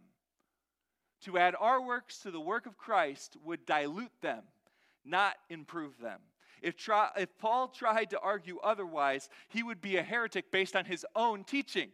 to 1.21 1.37
add 1.37 1.55
our 1.59 1.81
works 1.81 2.19
to 2.19 2.31
the 2.31 2.39
work 2.39 2.65
of 2.65 2.77
Christ 2.77 3.37
would 3.43 3.65
dilute 3.65 4.11
them, 4.21 4.43
not 5.05 5.35
improve 5.49 5.99
them. 5.99 6.19
If, 6.61 6.77
try, 6.77 7.09
if 7.17 7.37
Paul 7.39 7.69
tried 7.69 8.11
to 8.11 8.19
argue 8.19 8.59
otherwise, 8.63 9.29
he 9.49 9.63
would 9.63 9.81
be 9.81 9.97
a 9.97 10.03
heretic 10.03 10.51
based 10.51 10.75
on 10.75 10.85
his 10.85 11.05
own 11.15 11.43
teaching. 11.43 11.89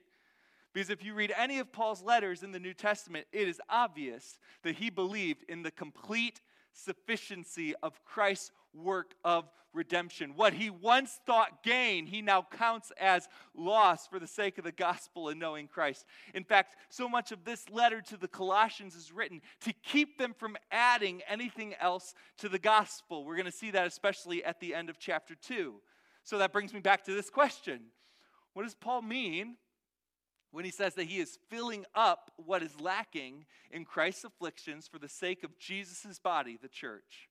Because 0.74 0.89
if 0.89 1.03
you 1.03 1.13
read 1.13 1.34
any 1.38 1.60
of 1.60 1.72
Paul's 1.72 2.03
letters 2.03 2.43
in 2.43 2.51
the 2.51 2.60
New 2.60 2.74
Testament, 2.74 3.25
it 3.31 3.48
is 3.48 3.62
obvious 3.69 4.38
that 4.63 4.75
he 4.75 4.89
believed 4.89 5.43
in 5.48 5.63
the 5.63 5.72
complete 5.72 6.41
sufficiency 6.74 7.74
of 7.81 8.03
Christ's 8.05 8.51
work 8.77 9.13
of 9.24 9.50
redemption. 9.74 10.34
What 10.36 10.53
he 10.53 10.69
once 10.69 11.19
thought 11.25 11.63
gain, 11.63 12.05
he 12.07 12.22
now 12.22 12.46
counts 12.50 12.91
as 13.00 13.27
loss 13.55 14.07
for 14.07 14.19
the 14.19 14.27
sake 14.27 14.57
of 14.57 14.63
the 14.63 14.72
gospel 14.72 15.29
and 15.29 15.39
knowing 15.39 15.67
Christ. 15.67 16.05
In 16.34 16.43
fact, 16.43 16.75
so 16.89 17.07
much 17.07 17.31
of 17.31 17.46
this 17.46 17.69
letter 17.69 18.01
to 18.01 18.17
the 18.17 18.27
Colossians 18.27 18.96
is 18.96 19.12
written 19.12 19.41
to 19.62 19.74
keep 19.84 20.17
them 20.17 20.34
from 20.38 20.57
adding 20.72 21.22
anything 21.29 21.75
else 21.79 22.13
to 22.39 22.50
the 22.50 22.60
gospel. 22.60 23.24
We're 23.24 23.36
going 23.36 23.46
to 23.46 23.51
see 23.51 23.72
that 23.72 23.88
especially 23.88 24.43
at 24.43 24.60
the 24.60 24.74
end 24.74 24.89
of 24.89 25.00
chapter 25.00 25.36
2. 25.36 25.75
So 26.24 26.38
that 26.39 26.51
brings 26.51 26.74
me 26.74 26.79
back 26.79 27.05
to 27.05 27.13
this 27.13 27.29
question 27.29 27.81
What 28.53 28.63
does 28.63 28.75
Paul 28.75 29.01
mean 29.01 29.57
when 30.51 30.65
he 30.65 30.72
says 30.72 30.96
that 30.96 31.05
he 31.05 31.19
is 31.19 31.38
filling 31.50 31.86
up 31.93 32.31
what 32.38 32.63
is 32.63 32.79
lacking 32.79 33.46
in 33.69 33.86
Christ's 33.86 34.24
afflictions 34.24 34.88
for 34.88 34.98
the 34.98 35.10
sake 35.10 35.43
of 35.43 35.57
Jesus' 35.60 36.19
body, 36.19 36.57
the 36.60 36.69
church. 36.69 37.29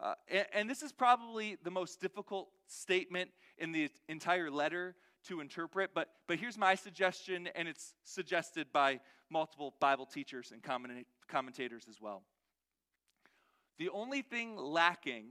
Uh, 0.00 0.14
and, 0.28 0.46
and, 0.52 0.70
this 0.70 0.82
is 0.82 0.90
probably 0.90 1.56
the 1.62 1.70
most 1.70 2.00
difficult 2.00 2.48
statement 2.66 3.30
in 3.58 3.72
the 3.72 3.88
entire 4.08 4.50
letter 4.50 4.96
to 5.28 5.40
interpret, 5.40 5.90
but, 5.94 6.08
but 6.26 6.38
here's 6.38 6.58
my 6.58 6.74
suggestion, 6.74 7.48
and 7.54 7.68
it's 7.68 7.94
suggested 8.04 8.66
by 8.72 8.98
multiple 9.30 9.74
Bible 9.80 10.06
teachers 10.06 10.52
and 10.52 10.62
commentators 11.28 11.86
as 11.88 12.00
well. 12.00 12.22
The 13.78 13.88
only 13.90 14.22
thing 14.22 14.56
lacking 14.56 15.26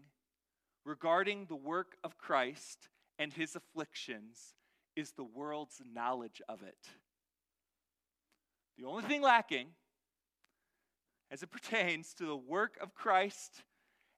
regarding 0.85 1.45
the 1.45 1.55
work 1.55 1.97
of 2.03 2.17
Christ 2.17 2.89
and 3.19 3.31
his 3.31 3.55
afflictions 3.55 4.55
is 4.95 5.11
the 5.11 5.23
world's 5.23 5.81
knowledge 5.93 6.41
of 6.49 6.63
it. 6.63 6.77
The 8.77 8.85
only 8.85 9.03
thing 9.03 9.21
lacking, 9.21 9.67
as 11.29 11.43
it 11.43 11.51
pertains 11.51 12.13
to 12.15 12.25
the 12.25 12.35
work 12.35 12.77
of 12.81 12.95
Christ 12.95 13.63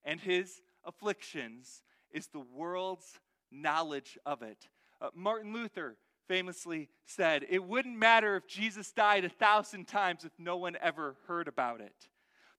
and 0.04 0.20
his 0.20 0.62
afflictions, 0.86 1.82
is 2.12 2.28
the 2.28 2.44
world's 2.54 3.20
knowledge 3.52 4.18
of 4.26 4.42
it. 4.42 4.68
Uh, 5.02 5.10
Martin 5.16 5.54
Luther 5.54 5.98
famously 6.28 6.90
said, 7.06 7.46
It 7.50 7.64
wouldn't 7.64 7.98
matter 7.98 8.36
if 8.36 8.48
Jesus 8.48 8.92
died 8.92 9.26
a 9.26 9.30
thousand 9.30 9.88
times 9.88 10.24
if 10.24 10.32
no 10.38 10.58
one 10.58 10.78
ever 10.82 11.16
heard 11.28 11.48
about 11.48 11.82
it. 11.82 12.08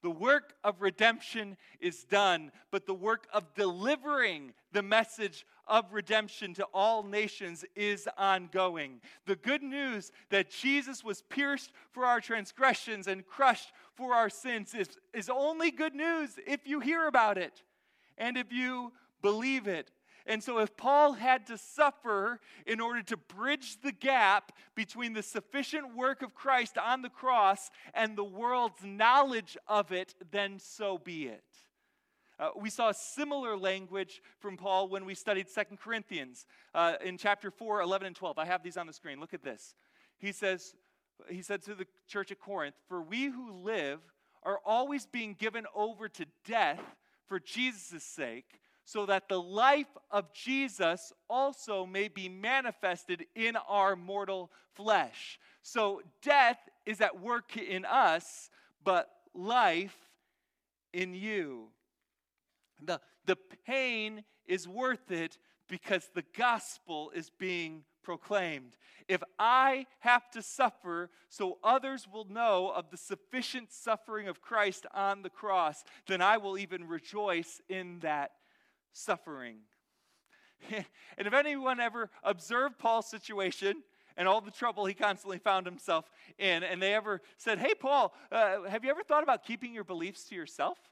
The 0.03 0.11
work 0.11 0.55
of 0.63 0.83
redemption 0.83 1.57
is 1.81 2.05
done, 2.05 2.53
but 2.71 2.85
the 2.85 2.95
work 2.95 3.27
of 3.33 3.55
delivering 3.55 4.53
the 4.73 4.83
message 4.83 5.47
of 5.67 5.93
redemption 5.93 6.55
to 6.55 6.65
all 6.75 7.03
nations 7.03 7.65
is 7.75 8.09
ongoing. 8.19 9.01
The 9.27 9.37
good 9.37 9.63
news 9.63 10.13
that 10.31 10.51
Jesus 10.51 11.03
was 11.03 11.23
pierced 11.23 11.73
for 11.93 12.05
our 12.05 12.21
transgressions 12.21 13.07
and 13.07 13.27
crushed 13.27 13.73
for 13.95 14.15
our 14.15 14.31
sins 14.31 14.75
is, 14.75 14.89
is 15.13 15.29
only 15.29 15.71
good 15.71 15.95
news 15.95 16.39
if 16.47 16.67
you 16.67 16.81
hear 16.81 17.07
about 17.07 17.39
it 17.39 17.63
and 18.19 18.37
if 18.37 18.53
you 18.53 18.93
believe 19.23 19.67
it. 19.67 19.91
And 20.27 20.43
so, 20.43 20.59
if 20.59 20.75
Paul 20.75 21.13
had 21.13 21.47
to 21.49 21.59
suffer 21.59 22.41
in 22.67 22.81
order 22.81 23.03
to 23.03 23.17
bridge 23.17 23.77
the 23.83 23.93
gap 23.93 24.53
between 24.75 25.13
the 25.13 25.23
sufficient 25.23 25.95
work 25.95 26.23
of 26.23 26.35
Christ 26.35 26.79
on 26.79 27.03
the 27.03 27.11
cross 27.11 27.71
and 27.93 28.17
the 28.17 28.25
world's 28.25 28.83
knowledge 28.83 29.59
of 29.69 29.93
it, 29.93 30.15
then 30.31 30.59
so 30.59 30.97
be 30.97 31.27
it. 31.27 31.45
Uh, 32.39 32.51
we 32.57 32.69
saw 32.69 32.91
similar 32.93 33.57
language 33.57 34.23
from 34.41 34.57
Paul 34.57 34.89
when 34.89 35.05
we 35.05 35.15
studied 35.15 35.49
Second 35.49 35.79
Corinthians 35.79 36.47
uh, 36.75 36.95
in 37.05 37.17
chapter 37.17 37.51
4, 37.51 37.81
11, 37.81 38.09
and 38.09 38.17
12. 38.17 38.39
I 38.39 38.45
have 38.45 38.63
these 38.63 38.77
on 38.77 38.87
the 38.87 38.93
screen. 38.93 39.21
Look 39.21 39.35
at 39.35 39.45
this. 39.45 39.75
He 40.19 40.33
says, 40.33 40.75
he 41.29 41.43
said 41.43 41.63
to 41.63 41.75
the 41.75 41.87
church 42.09 42.33
at 42.33 42.41
Corinth, 42.41 42.75
For 42.89 43.01
we 43.01 43.27
who 43.27 43.53
live 43.53 44.01
are 44.43 44.59
always 44.65 45.07
being 45.07 45.35
given 45.35 45.65
over 45.75 46.09
to 46.09 46.27
death 46.45 46.83
for 47.27 47.39
Jesus' 47.39 48.05
sake 48.05 48.61
so 48.85 49.07
that 49.07 49.29
the 49.29 49.41
life 49.41 49.97
of 50.11 50.33
Jesus 50.33 51.13
also 51.29 51.87
may 51.87 52.09
be 52.09 52.29
manifested 52.29 53.27
in 53.35 53.57
our 53.57 53.97
mortal 53.97 54.51
flesh. 54.75 55.39
So 55.63 56.03
death 56.23 56.59
is 56.85 57.01
at 57.01 57.21
work 57.21 57.57
in 57.57 57.87
us, 57.87 58.51
but 58.85 59.09
life 59.35 59.97
in 60.93 61.15
you. 61.15 61.69
The, 62.83 63.01
the 63.25 63.37
pain 63.67 64.25
is 64.47 64.69
worth 64.69 65.11
it 65.11 65.39
because 65.69 66.09
the 66.15 66.25
gospel 66.37 67.11
is 67.15 67.31
being 67.31 67.85
proclaimed. 68.03 68.77
If 69.09 69.23
I 69.39 69.87
have 70.01 70.31
to 70.33 70.43
suffer 70.43 71.11
so 71.29 71.59
others 71.65 72.07
will 72.11 72.27
know 72.27 72.71
of 72.75 72.91
the 72.91 72.97
sufficient 72.97 73.73
suffering 73.73 74.29
of 74.29 74.43
Christ 74.43 74.87
on 74.95 75.23
the 75.23 75.31
cross, 75.31 75.85
then 76.07 76.21
I 76.21 76.37
will 76.37 76.59
even 76.59 76.87
rejoice 76.87 77.61
in 77.69 78.01
that 78.01 78.33
suffering. 78.93 79.57
and 80.71 81.27
if 81.27 81.33
anyone 81.33 81.81
ever 81.81 82.11
observed 82.23 82.79
Paul's 82.79 83.09
situation, 83.09 83.83
and 84.17 84.29
all 84.29 84.41
the 84.41 84.51
trouble 84.51 84.85
he 84.85 84.95
constantly 84.95 85.39
found 85.39 85.67
himself 85.67 86.09
in. 86.39 86.63
And 86.63 86.81
they 86.81 86.95
ever 86.95 87.21
said, 87.37 87.59
Hey, 87.59 87.75
Paul, 87.75 88.15
uh, 88.31 88.63
have 88.63 88.85
you 88.85 88.91
ever 88.91 89.03
thought 89.03 89.23
about 89.23 89.45
keeping 89.45 89.75
your 89.75 89.85
beliefs 89.85 90.25
to 90.25 90.35
yourself? 90.35 90.79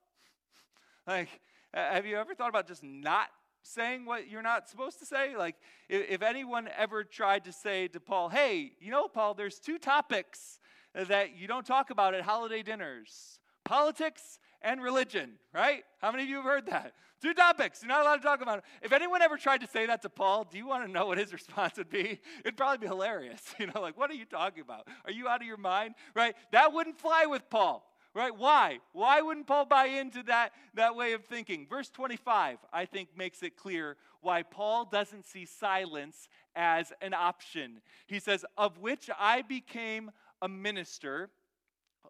Like, 1.04 1.40
Uh, 1.74 1.92
have 1.92 2.06
you 2.06 2.16
ever 2.16 2.34
thought 2.34 2.48
about 2.48 2.66
just 2.66 2.82
not 2.82 3.28
saying 3.62 4.04
what 4.04 4.28
you're 4.28 4.42
not 4.42 4.68
supposed 4.68 4.98
to 4.98 5.06
say? 5.06 5.36
Like, 5.36 5.56
if, 5.88 6.10
if 6.10 6.22
anyone 6.22 6.68
ever 6.76 7.04
tried 7.04 7.44
to 7.44 7.52
say 7.52 7.88
to 7.88 8.00
Paul, 8.00 8.28
Hey, 8.28 8.72
you 8.80 8.90
know, 8.90 9.08
Paul, 9.08 9.34
there's 9.34 9.58
two 9.58 9.78
topics 9.78 10.58
that 10.94 11.36
you 11.36 11.48
don't 11.48 11.64
talk 11.64 11.90
about 11.90 12.14
at 12.14 12.22
holiday 12.22 12.62
dinners 12.62 13.38
politics 13.64 14.38
and 14.60 14.82
religion, 14.82 15.32
right? 15.54 15.84
How 16.00 16.10
many 16.10 16.24
of 16.24 16.28
you 16.28 16.36
have 16.36 16.44
heard 16.44 16.66
that? 16.66 16.92
Two 17.20 17.34
topics. 17.34 17.82
You're 17.82 17.88
not 17.88 18.02
allowed 18.02 18.16
to 18.16 18.22
talk 18.22 18.42
about 18.42 18.58
it. 18.58 18.64
If 18.82 18.92
anyone 18.92 19.22
ever 19.22 19.36
tried 19.36 19.60
to 19.60 19.66
say 19.68 19.86
that 19.86 20.02
to 20.02 20.08
Paul, 20.08 20.44
do 20.50 20.58
you 20.58 20.66
want 20.66 20.84
to 20.84 20.90
know 20.90 21.06
what 21.06 21.18
his 21.18 21.32
response 21.38 21.78
would 21.78 21.88
be? 21.88 22.20
It'd 22.40 22.56
probably 22.56 22.78
be 22.78 22.86
hilarious. 22.86 23.40
You 23.58 23.68
know, 23.68 23.80
like, 23.80 23.96
what 23.96 24.10
are 24.10 24.14
you 24.14 24.24
talking 24.24 24.62
about? 24.62 24.88
Are 25.04 25.12
you 25.12 25.28
out 25.28 25.40
of 25.40 25.46
your 25.46 25.56
mind? 25.56 25.94
Right? 26.14 26.34
That 26.50 26.72
wouldn't 26.72 26.98
fly 26.98 27.26
with 27.26 27.48
Paul. 27.48 27.88
Right? 28.14 28.36
Why? 28.36 28.78
Why 28.92 29.22
wouldn't 29.22 29.46
Paul 29.46 29.64
buy 29.64 29.86
into 29.86 30.22
that, 30.24 30.52
that 30.74 30.94
way 30.96 31.14
of 31.14 31.24
thinking? 31.24 31.66
Verse 31.68 31.88
25, 31.88 32.58
I 32.72 32.84
think, 32.84 33.08
makes 33.16 33.42
it 33.42 33.56
clear 33.56 33.96
why 34.20 34.42
Paul 34.42 34.84
doesn't 34.84 35.24
see 35.24 35.46
silence 35.46 36.28
as 36.54 36.92
an 37.00 37.14
option. 37.14 37.80
He 38.06 38.20
says, 38.20 38.44
Of 38.58 38.78
which 38.78 39.08
I 39.18 39.42
became 39.42 40.10
a 40.42 40.48
minister 40.48 41.30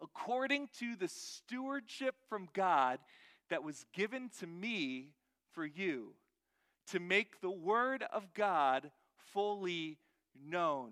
according 0.01 0.67
to 0.79 0.95
the 0.97 1.07
stewardship 1.07 2.15
from 2.27 2.49
God 2.53 2.99
that 3.49 3.63
was 3.63 3.85
given 3.93 4.29
to 4.39 4.47
me 4.47 5.11
for 5.53 5.65
you, 5.65 6.13
to 6.87 6.99
make 6.99 7.39
the 7.39 7.51
word 7.51 8.03
of 8.11 8.33
God 8.33 8.91
fully 9.31 9.97
known. 10.45 10.91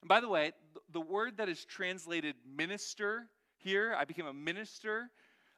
And 0.00 0.08
by 0.08 0.20
the 0.20 0.28
way, 0.28 0.52
the 0.92 1.00
word 1.00 1.36
that 1.36 1.48
is 1.48 1.64
translated 1.64 2.34
minister 2.56 3.28
here, 3.62 3.94
I 3.98 4.04
became 4.04 4.26
a 4.26 4.32
minister, 4.32 5.10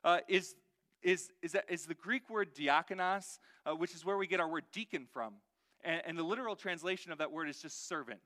uh, 0.05 0.19
is, 0.29 0.55
is, 1.03 1.31
is, 1.43 1.57
is 1.69 1.87
the 1.87 1.95
Greek 1.95 2.29
word 2.31 2.55
diakonos, 2.55 3.39
uh, 3.67 3.75
which 3.75 3.95
is 3.95 4.05
where 4.05 4.17
we 4.17 4.27
get 4.27 4.41
our 4.41 4.49
word 4.49 4.65
deacon 4.73 5.07
from. 5.13 5.35
And, 5.83 6.03
and 6.07 6.19
the 6.19 6.23
literal 6.23 6.57
translation 6.57 7.13
of 7.13 7.19
that 7.19 7.31
word 7.31 7.49
is 7.49 7.61
just 7.61 7.89
servant. 7.89 8.21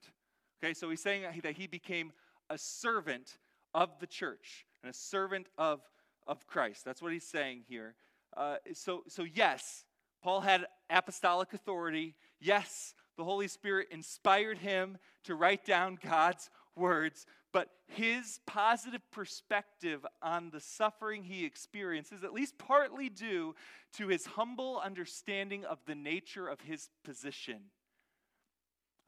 Okay, 0.63 0.75
so 0.75 0.91
he's 0.91 1.03
saying 1.03 1.25
that 1.43 1.57
he 1.57 1.67
became 1.67 2.13
a 2.51 2.59
servant 2.59 3.39
of 3.75 3.91
the 4.01 4.07
church 4.07 4.67
and 4.83 4.91
a 4.91 4.95
servant 4.95 5.47
of, 5.57 5.81
of 6.27 6.47
Christ. 6.47 6.85
That's 6.85 7.01
what 7.01 7.13
he's 7.13 7.27
saying 7.27 7.63
here. 7.69 7.95
Uh, 8.37 8.57
so, 8.75 9.05
so, 9.09 9.23
yes, 9.23 9.85
Paul 10.23 10.41
had 10.41 10.67
apostolic 10.91 11.53
authority. 11.53 12.15
Yes, 12.41 12.95
the 13.17 13.25
Holy 13.25 13.49
Spirit 13.49 13.89
inspired 13.91 14.59
him 14.59 14.99
to 15.25 15.35
write 15.35 15.65
down 15.65 15.99
God's 16.03 16.51
words, 16.77 17.27
but 17.59 17.71
his 17.89 18.39
positive 18.47 19.01
perspective 19.11 20.07
on 20.23 20.51
the 20.51 20.61
suffering 20.61 21.25
he 21.25 21.45
experiences, 21.45 22.23
at 22.23 22.33
least 22.33 22.57
partly 22.57 23.09
due 23.09 23.53
to 23.95 24.07
his 24.07 24.27
humble 24.27 24.81
understanding 24.85 25.65
of 25.65 25.81
the 25.85 25.97
nature 25.97 26.47
of 26.47 26.61
his 26.61 26.89
position. 27.05 27.59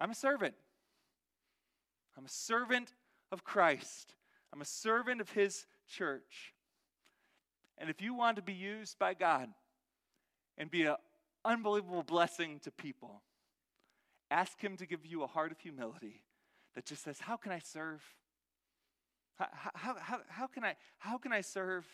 I'm 0.00 0.10
a 0.10 0.16
servant. 0.16 0.54
I'm 2.18 2.24
a 2.24 2.28
servant 2.28 2.92
of 3.30 3.44
Christ. 3.44 4.14
I'm 4.52 4.60
a 4.60 4.64
servant 4.64 5.20
of 5.20 5.30
His 5.30 5.66
church. 5.88 6.52
And 7.78 7.88
if 7.88 8.02
you 8.02 8.14
want 8.14 8.34
to 8.34 8.42
be 8.42 8.52
used 8.52 8.98
by 8.98 9.14
God 9.14 9.48
and 10.58 10.68
be 10.68 10.86
an 10.86 10.96
unbelievable 11.44 12.02
blessing 12.02 12.58
to 12.64 12.72
people, 12.72 13.22
ask 14.28 14.60
Him 14.60 14.76
to 14.78 14.86
give 14.86 15.06
you 15.06 15.22
a 15.22 15.28
heart 15.28 15.52
of 15.52 15.60
humility 15.60 16.24
that 16.74 16.84
just 16.84 17.04
says, 17.04 17.20
How 17.20 17.36
can 17.36 17.52
I 17.52 17.60
serve? 17.60 18.02
How, 19.40 19.70
how, 19.74 19.96
how, 19.98 20.20
how, 20.28 20.46
can 20.46 20.64
I, 20.64 20.74
how 20.98 21.16
can 21.18 21.32
I 21.32 21.40
serve? 21.40 21.86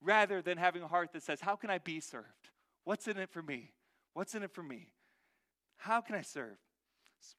Rather 0.00 0.40
than 0.40 0.58
having 0.58 0.82
a 0.82 0.86
heart 0.86 1.12
that 1.12 1.24
says, 1.24 1.40
How 1.40 1.56
can 1.56 1.70
I 1.70 1.78
be 1.78 1.98
served? 1.98 2.50
What's 2.84 3.08
in 3.08 3.16
it 3.16 3.30
for 3.30 3.42
me? 3.42 3.72
What's 4.14 4.34
in 4.34 4.42
it 4.42 4.52
for 4.52 4.62
me? 4.62 4.88
How 5.76 6.00
can 6.00 6.14
I 6.14 6.22
serve? 6.22 6.56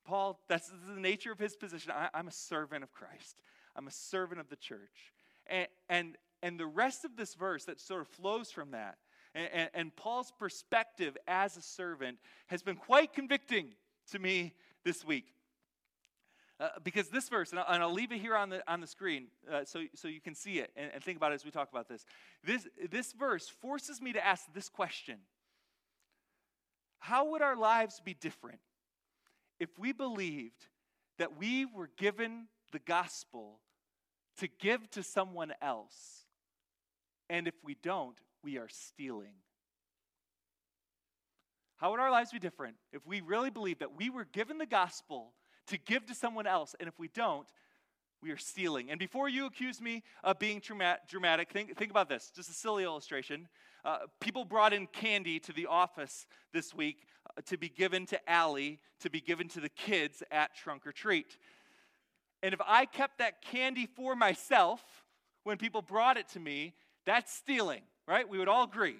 Paul, 0.06 0.39
that's 0.50 0.70
the 0.94 1.00
nature 1.00 1.32
of 1.32 1.39
his 1.39 1.56
position. 1.56 1.92
I, 1.96 2.10
I'm 2.13 2.28
a 2.28 2.32
servant 2.32 2.84
of 2.84 2.92
Christ. 2.92 3.38
I'm 3.76 3.88
a 3.88 3.92
servant 3.92 4.42
of 4.42 4.50
the 4.50 4.56
church. 4.58 5.13
And, 5.48 5.68
and, 5.88 6.18
and 6.44 6.60
the 6.60 6.65
rest 6.65 7.06
of 7.06 7.15
this 7.15 7.34
verse 7.36 7.65
that 7.65 7.80
sort 7.80 8.02
of 8.02 8.08
flows 8.08 8.52
from 8.52 8.72
that, 8.72 8.98
and, 9.34 9.70
and 9.74 9.96
Paul's 9.96 10.34
perspective 10.38 11.15
as 11.28 11.56
a 11.56 11.62
servant 11.62 12.18
has 12.48 12.62
been 12.62 12.76
quite 12.76 13.13
convicting 13.13 13.70
to 14.12 14.20
me 14.20 14.54
this 14.84 15.06
week. 15.06 15.26
Uh, 16.60 16.67
because 16.84 17.08
this 17.08 17.30
verse, 17.30 17.52
and 17.52 17.60
I'll, 17.60 17.74
and 17.74 17.82
I'll, 17.82 17.93
leave 17.93 18.12
it 18.12 18.19
here 18.19 18.36
on 18.36 18.50
the, 18.50 18.62
on 18.69 18.82
the 18.82 18.88
screen 18.88 19.28
uh, 19.50 19.63
so, 19.63 19.84
so 19.95 20.10
you 20.10 20.19
can 20.19 20.36
see 20.36 20.60
it 20.60 20.72
and, 20.76 20.91
and 20.93 21.02
think 21.02 21.15
about 21.15 21.32
it 21.32 21.36
as 21.36 21.45
we 21.45 21.52
talk 21.52 21.69
about 21.72 21.88
this. 21.88 22.06
this. 22.43 22.67
This 22.91 23.13
verse 23.13 23.48
forces 23.48 24.02
me 24.02 24.12
to 24.13 24.26
ask 24.26 24.43
this 24.54 24.67
question 24.67 25.19
How 27.00 27.32
would 27.32 27.41
our 27.41 27.56
lives 27.56 28.02
be 28.04 28.13
different 28.13 28.60
if 29.60 29.69
we 29.80 29.93
believed 29.93 30.67
that 31.17 31.38
we 31.38 31.65
were 31.65 31.89
given 31.98 32.48
the 32.72 32.80
gospel 32.80 33.60
to 34.39 34.48
give 34.60 34.89
to 34.91 35.04
someone 35.04 35.54
else. 35.62 36.26
And 37.30 37.48
if 37.48 37.54
we 37.63 37.76
don't, 37.84 38.17
we 38.43 38.58
are 38.58 38.69
stealing. 38.69 39.34
How 41.78 41.91
would 41.91 42.00
our 42.00 42.12
lives 42.12 42.32
be 42.32 42.39
different 42.39 42.76
if 42.91 43.06
we 43.06 43.22
really 43.22 43.50
believed 43.50 43.80
that 43.82 43.95
we 43.95 44.10
were 44.10 44.26
given 44.26 44.58
the 44.58 44.65
gospel 44.65 45.34
to 45.69 45.77
give 45.77 46.05
to 46.08 46.13
someone 46.13 46.45
else? 46.45 46.75
And 46.79 46.88
if 46.88 46.99
we 46.99 47.08
don't, 47.08 47.47
we 48.21 48.32
are 48.32 48.38
stealing. 48.38 48.91
And 48.91 48.99
before 48.99 49.29
you 49.29 49.45
accuse 49.45 49.82
me 49.82 50.03
of 50.23 50.39
being 50.39 50.62
dramatic, 50.62 51.49
think, 51.51 51.75
think 51.77 51.91
about 51.91 52.10
this 52.10 52.32
just 52.36 52.49
a 52.49 52.53
silly 52.53 52.84
illustration. 52.84 53.47
Uh, 53.86 53.99
people 54.19 54.43
brought 54.43 54.73
in 54.73 54.88
candy 54.88 55.39
to 55.39 55.53
the 55.53 55.65
office 55.65 56.27
this 56.53 56.73
week 56.73 57.05
uh, 57.38 57.41
to 57.45 57.58
be 57.58 57.69
given 57.69 58.05
to 58.08 58.29
Allie, 58.29 58.79
to 58.99 59.10
be 59.10 59.21
given 59.21 59.47
to 59.49 59.62
the 59.62 59.69
kids 59.69 60.21
at 60.32 60.53
Trunk 60.53 60.86
or 60.86 60.91
Treat. 60.91 61.38
And 62.43 62.53
if 62.53 62.60
I 62.65 62.86
kept 62.86 63.19
that 63.19 63.41
candy 63.41 63.86
for 63.86 64.15
myself 64.15 64.82
when 65.43 65.58
people 65.58 65.82
brought 65.82 66.17
it 66.17 66.27
to 66.29 66.39
me, 66.39 66.73
that's 67.05 67.34
stealing, 67.34 67.82
right? 68.08 68.27
We 68.27 68.38
would 68.38 68.49
all 68.49 68.65
agree. 68.65 68.97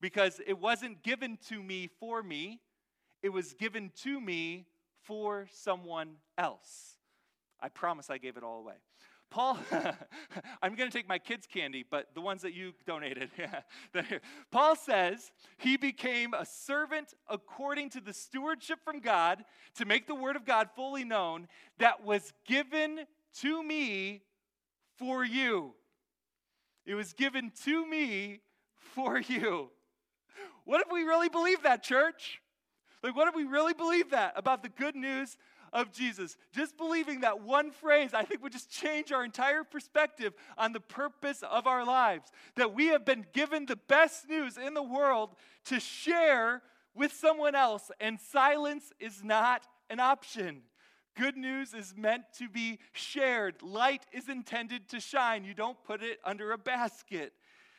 Because 0.00 0.40
it 0.46 0.58
wasn't 0.58 1.02
given 1.02 1.38
to 1.48 1.62
me 1.62 1.88
for 2.00 2.22
me, 2.22 2.60
it 3.22 3.30
was 3.30 3.54
given 3.54 3.90
to 4.02 4.20
me 4.20 4.66
for 5.06 5.46
someone 5.52 6.16
else. 6.36 6.98
I 7.60 7.68
promise 7.68 8.10
I 8.10 8.18
gave 8.18 8.36
it 8.36 8.42
all 8.42 8.58
away. 8.58 8.74
Paul, 9.30 9.58
I'm 10.62 10.74
going 10.76 10.90
to 10.90 10.96
take 10.96 11.08
my 11.08 11.18
kids' 11.18 11.46
candy, 11.52 11.84
but 11.88 12.14
the 12.14 12.20
ones 12.20 12.42
that 12.42 12.54
you 12.54 12.72
donated. 12.86 13.30
Paul 14.50 14.76
says 14.76 15.32
he 15.58 15.76
became 15.76 16.32
a 16.32 16.46
servant 16.46 17.14
according 17.28 17.90
to 17.90 18.00
the 18.00 18.12
stewardship 18.12 18.78
from 18.84 19.00
God 19.00 19.44
to 19.76 19.84
make 19.84 20.06
the 20.06 20.14
word 20.14 20.36
of 20.36 20.44
God 20.44 20.68
fully 20.76 21.04
known 21.04 21.48
that 21.78 22.04
was 22.04 22.32
given 22.46 23.00
to 23.40 23.62
me 23.62 24.22
for 24.96 25.24
you. 25.24 25.74
It 26.84 26.94
was 26.94 27.12
given 27.12 27.50
to 27.64 27.86
me 27.86 28.40
for 28.94 29.18
you. 29.18 29.70
What 30.64 30.80
if 30.80 30.92
we 30.92 31.02
really 31.02 31.28
believe 31.28 31.62
that, 31.64 31.82
church? 31.82 32.40
Like, 33.02 33.16
what 33.16 33.28
if 33.28 33.34
we 33.34 33.44
really 33.44 33.74
believe 33.74 34.10
that 34.10 34.32
about 34.36 34.62
the 34.62 34.68
good 34.68 34.96
news 34.96 35.36
of 35.72 35.92
Jesus. 35.92 36.36
Just 36.52 36.76
believing 36.76 37.20
that 37.20 37.42
one 37.42 37.70
phrase, 37.70 38.14
I 38.14 38.22
think, 38.22 38.42
would 38.42 38.52
just 38.52 38.70
change 38.70 39.12
our 39.12 39.24
entire 39.24 39.62
perspective 39.62 40.32
on 40.56 40.72
the 40.72 40.80
purpose 40.80 41.42
of 41.42 41.66
our 41.66 41.84
lives. 41.84 42.30
That 42.56 42.74
we 42.74 42.86
have 42.86 43.04
been 43.04 43.26
given 43.32 43.66
the 43.66 43.76
best 43.76 44.28
news 44.28 44.56
in 44.56 44.74
the 44.74 44.82
world 44.82 45.34
to 45.66 45.78
share 45.78 46.62
with 46.94 47.12
someone 47.12 47.54
else, 47.54 47.90
and 48.00 48.18
silence 48.18 48.90
is 48.98 49.22
not 49.22 49.66
an 49.90 50.00
option. 50.00 50.62
Good 51.14 51.36
news 51.36 51.74
is 51.74 51.94
meant 51.96 52.24
to 52.38 52.48
be 52.48 52.78
shared. 52.92 53.62
Light 53.62 54.06
is 54.12 54.28
intended 54.28 54.88
to 54.90 55.00
shine. 55.00 55.44
You 55.44 55.54
don't 55.54 55.82
put 55.84 56.02
it 56.02 56.18
under 56.24 56.52
a 56.52 56.58
basket. 56.58 57.32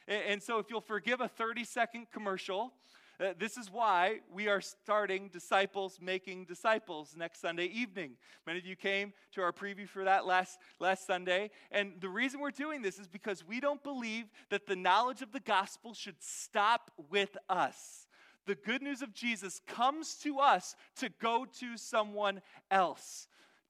And 0.08 0.42
so, 0.42 0.60
if 0.60 0.70
you'll 0.70 0.82
forgive 0.82 1.20
a 1.20 1.28
30 1.28 1.64
second 1.64 2.08
commercial, 2.12 2.74
uh, 3.20 3.34
this 3.40 3.58
is 3.58 3.72
why 3.72 4.20
we 4.32 4.48
are 4.48 4.62
starting 4.62 5.30
Disciples 5.30 6.00
Making 6.02 6.46
Disciples 6.46 7.16
next 7.18 7.42
Sunday 7.42 7.66
evening. 7.66 8.12
Many 8.46 8.60
of 8.60 8.66
you 8.66 8.76
came 8.76 9.12
to 9.34 9.42
our 9.42 9.52
preview 9.52 9.88
for 9.88 10.04
that 10.04 10.26
last, 10.26 10.60
last 10.80 11.08
Sunday. 11.08 11.50
And 11.72 11.94
the 12.00 12.10
reason 12.10 12.40
we're 12.40 12.52
doing 12.52 12.84
this 12.84 13.00
is 13.00 13.08
because 13.08 13.44
we 13.44 13.60
don't 13.60 13.82
believe 13.82 14.26
that 14.50 14.68
the 14.68 14.76
knowledge 14.76 15.24
of 15.24 15.32
the 15.32 15.40
gospel 15.40 15.96
should 15.96 16.22
stop 16.22 16.92
with 17.10 17.36
us. 17.50 18.08
The 18.46 18.56
good 18.56 18.82
news 18.82 19.02
of 19.02 19.14
Jesus 19.14 19.62
comes 19.66 20.16
to 20.24 20.38
us 20.38 20.76
to 20.98 21.10
go 21.20 21.46
to 21.60 21.76
someone 21.76 22.42
else. 22.70 23.28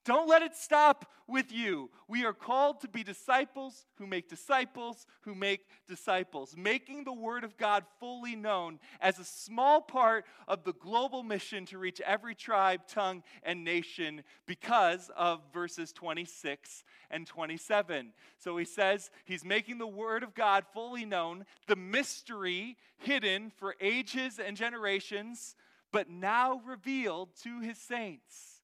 Don't 0.08 0.26
let 0.26 0.40
it 0.40 0.56
stop 0.56 1.12
with 1.26 1.52
you. 1.52 1.90
We 2.08 2.24
are 2.24 2.32
called 2.32 2.80
to 2.80 2.88
be 2.88 3.02
disciples 3.02 3.84
who 3.98 4.06
make 4.06 4.26
disciples 4.26 5.06
who 5.20 5.34
make 5.34 5.66
disciples, 5.86 6.54
making 6.56 7.04
the 7.04 7.12
Word 7.12 7.44
of 7.44 7.58
God 7.58 7.84
fully 8.00 8.34
known 8.34 8.78
as 9.02 9.18
a 9.18 9.24
small 9.24 9.82
part 9.82 10.24
of 10.46 10.64
the 10.64 10.72
global 10.72 11.22
mission 11.22 11.66
to 11.66 11.76
reach 11.76 12.00
every 12.00 12.34
tribe, 12.34 12.86
tongue, 12.88 13.22
and 13.42 13.62
nation 13.64 14.22
because 14.46 15.10
of 15.14 15.42
verses 15.52 15.92
26 15.92 16.84
and 17.10 17.26
27. 17.26 18.14
So 18.38 18.56
he 18.56 18.64
says 18.64 19.10
he's 19.26 19.44
making 19.44 19.76
the 19.76 19.86
Word 19.86 20.22
of 20.22 20.34
God 20.34 20.64
fully 20.72 21.04
known, 21.04 21.44
the 21.66 21.76
mystery 21.76 22.78
hidden 22.96 23.52
for 23.58 23.74
ages 23.78 24.38
and 24.38 24.56
generations, 24.56 25.54
but 25.92 26.08
now 26.08 26.62
revealed 26.64 27.28
to 27.42 27.60
his 27.60 27.76
saints. 27.76 28.57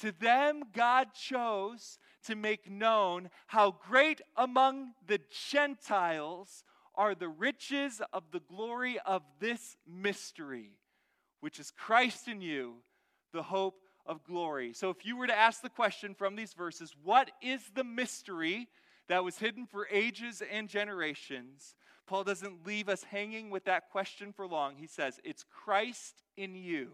To 0.00 0.12
them, 0.12 0.62
God 0.74 1.08
chose 1.14 1.98
to 2.24 2.34
make 2.34 2.70
known 2.70 3.30
how 3.46 3.76
great 3.88 4.20
among 4.36 4.92
the 5.06 5.20
Gentiles 5.50 6.64
are 6.94 7.14
the 7.14 7.28
riches 7.28 8.02
of 8.12 8.24
the 8.32 8.40
glory 8.40 8.98
of 9.06 9.22
this 9.38 9.76
mystery, 9.86 10.72
which 11.40 11.58
is 11.58 11.70
Christ 11.70 12.28
in 12.28 12.40
you, 12.40 12.76
the 13.32 13.42
hope 13.42 13.80
of 14.04 14.24
glory. 14.24 14.72
So, 14.72 14.90
if 14.90 15.04
you 15.04 15.16
were 15.16 15.26
to 15.26 15.36
ask 15.36 15.62
the 15.62 15.68
question 15.68 16.14
from 16.14 16.36
these 16.36 16.52
verses, 16.52 16.94
what 17.02 17.30
is 17.42 17.60
the 17.74 17.84
mystery 17.84 18.68
that 19.08 19.24
was 19.24 19.38
hidden 19.38 19.66
for 19.66 19.88
ages 19.90 20.42
and 20.50 20.68
generations? 20.68 21.74
Paul 22.06 22.24
doesn't 22.24 22.66
leave 22.66 22.88
us 22.88 23.02
hanging 23.02 23.50
with 23.50 23.64
that 23.64 23.90
question 23.90 24.32
for 24.32 24.46
long. 24.46 24.76
He 24.76 24.86
says, 24.86 25.20
It's 25.24 25.44
Christ 25.44 26.22
in 26.36 26.54
you, 26.54 26.92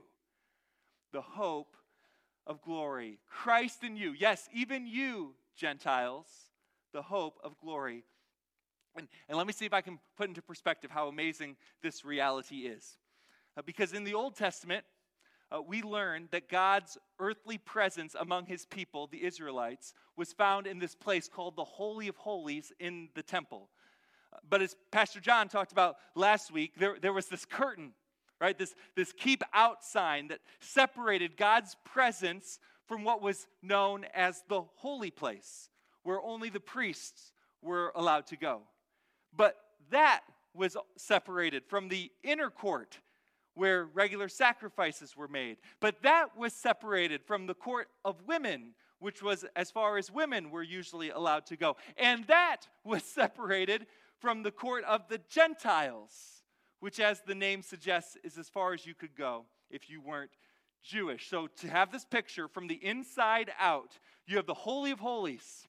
the 1.12 1.20
hope 1.20 1.76
of 2.46 2.60
glory. 2.62 3.18
Christ 3.28 3.84
in 3.84 3.96
you. 3.96 4.14
Yes, 4.18 4.48
even 4.52 4.86
you, 4.86 5.34
Gentiles, 5.56 6.26
the 6.92 7.02
hope 7.02 7.38
of 7.42 7.58
glory. 7.58 8.04
And, 8.96 9.08
and 9.28 9.38
let 9.38 9.46
me 9.46 9.52
see 9.52 9.64
if 9.64 9.72
I 9.72 9.80
can 9.80 9.98
put 10.16 10.28
into 10.28 10.42
perspective 10.42 10.90
how 10.90 11.08
amazing 11.08 11.56
this 11.82 12.04
reality 12.04 12.66
is. 12.66 12.98
Uh, 13.56 13.62
because 13.64 13.92
in 13.92 14.04
the 14.04 14.14
Old 14.14 14.36
Testament, 14.36 14.84
uh, 15.50 15.60
we 15.60 15.82
learn 15.82 16.28
that 16.30 16.48
God's 16.48 16.96
earthly 17.18 17.58
presence 17.58 18.14
among 18.18 18.46
his 18.46 18.64
people, 18.66 19.06
the 19.06 19.24
Israelites, 19.24 19.92
was 20.16 20.32
found 20.32 20.66
in 20.66 20.78
this 20.78 20.94
place 20.94 21.28
called 21.28 21.56
the 21.56 21.64
Holy 21.64 22.08
of 22.08 22.16
Holies 22.16 22.72
in 22.80 23.08
the 23.14 23.22
temple. 23.22 23.68
Uh, 24.32 24.38
but 24.48 24.62
as 24.62 24.76
Pastor 24.90 25.20
John 25.20 25.48
talked 25.48 25.72
about 25.72 25.96
last 26.14 26.50
week, 26.50 26.72
there, 26.78 26.96
there 27.00 27.12
was 27.12 27.26
this 27.26 27.44
curtain 27.44 27.92
right? 28.42 28.58
This, 28.58 28.74
this 28.96 29.12
keep 29.12 29.44
out 29.54 29.84
sign 29.84 30.26
that 30.28 30.40
separated 30.58 31.36
God's 31.36 31.76
presence 31.84 32.58
from 32.88 33.04
what 33.04 33.22
was 33.22 33.46
known 33.62 34.04
as 34.12 34.42
the 34.48 34.62
holy 34.74 35.12
place, 35.12 35.70
where 36.02 36.20
only 36.20 36.50
the 36.50 36.58
priests 36.58 37.32
were 37.62 37.92
allowed 37.94 38.26
to 38.26 38.36
go. 38.36 38.62
But 39.34 39.56
that 39.90 40.22
was 40.54 40.76
separated 40.96 41.62
from 41.68 41.88
the 41.88 42.10
inner 42.24 42.50
court, 42.50 42.98
where 43.54 43.84
regular 43.84 44.28
sacrifices 44.28 45.16
were 45.16 45.28
made. 45.28 45.58
But 45.78 46.02
that 46.02 46.36
was 46.36 46.52
separated 46.52 47.22
from 47.22 47.46
the 47.46 47.54
court 47.54 47.90
of 48.04 48.26
women, 48.26 48.74
which 48.98 49.22
was 49.22 49.44
as 49.54 49.70
far 49.70 49.98
as 49.98 50.10
women 50.10 50.50
were 50.50 50.64
usually 50.64 51.10
allowed 51.10 51.46
to 51.46 51.56
go. 51.56 51.76
And 51.96 52.24
that 52.24 52.62
was 52.82 53.04
separated 53.04 53.86
from 54.18 54.42
the 54.42 54.50
court 54.50 54.82
of 54.82 55.08
the 55.08 55.20
Gentiles 55.30 56.41
which, 56.82 56.98
as 56.98 57.20
the 57.20 57.34
name 57.34 57.62
suggests, 57.62 58.16
is 58.24 58.36
as 58.36 58.48
far 58.48 58.74
as 58.74 58.84
you 58.84 58.92
could 58.92 59.14
go 59.14 59.44
if 59.70 59.88
you 59.88 60.00
weren't 60.00 60.32
Jewish. 60.82 61.30
So, 61.30 61.46
to 61.60 61.68
have 61.68 61.92
this 61.92 62.04
picture 62.04 62.48
from 62.48 62.66
the 62.66 62.74
inside 62.84 63.52
out, 63.60 64.00
you 64.26 64.34
have 64.34 64.46
the 64.46 64.54
Holy 64.54 64.90
of 64.90 64.98
Holies. 64.98 65.68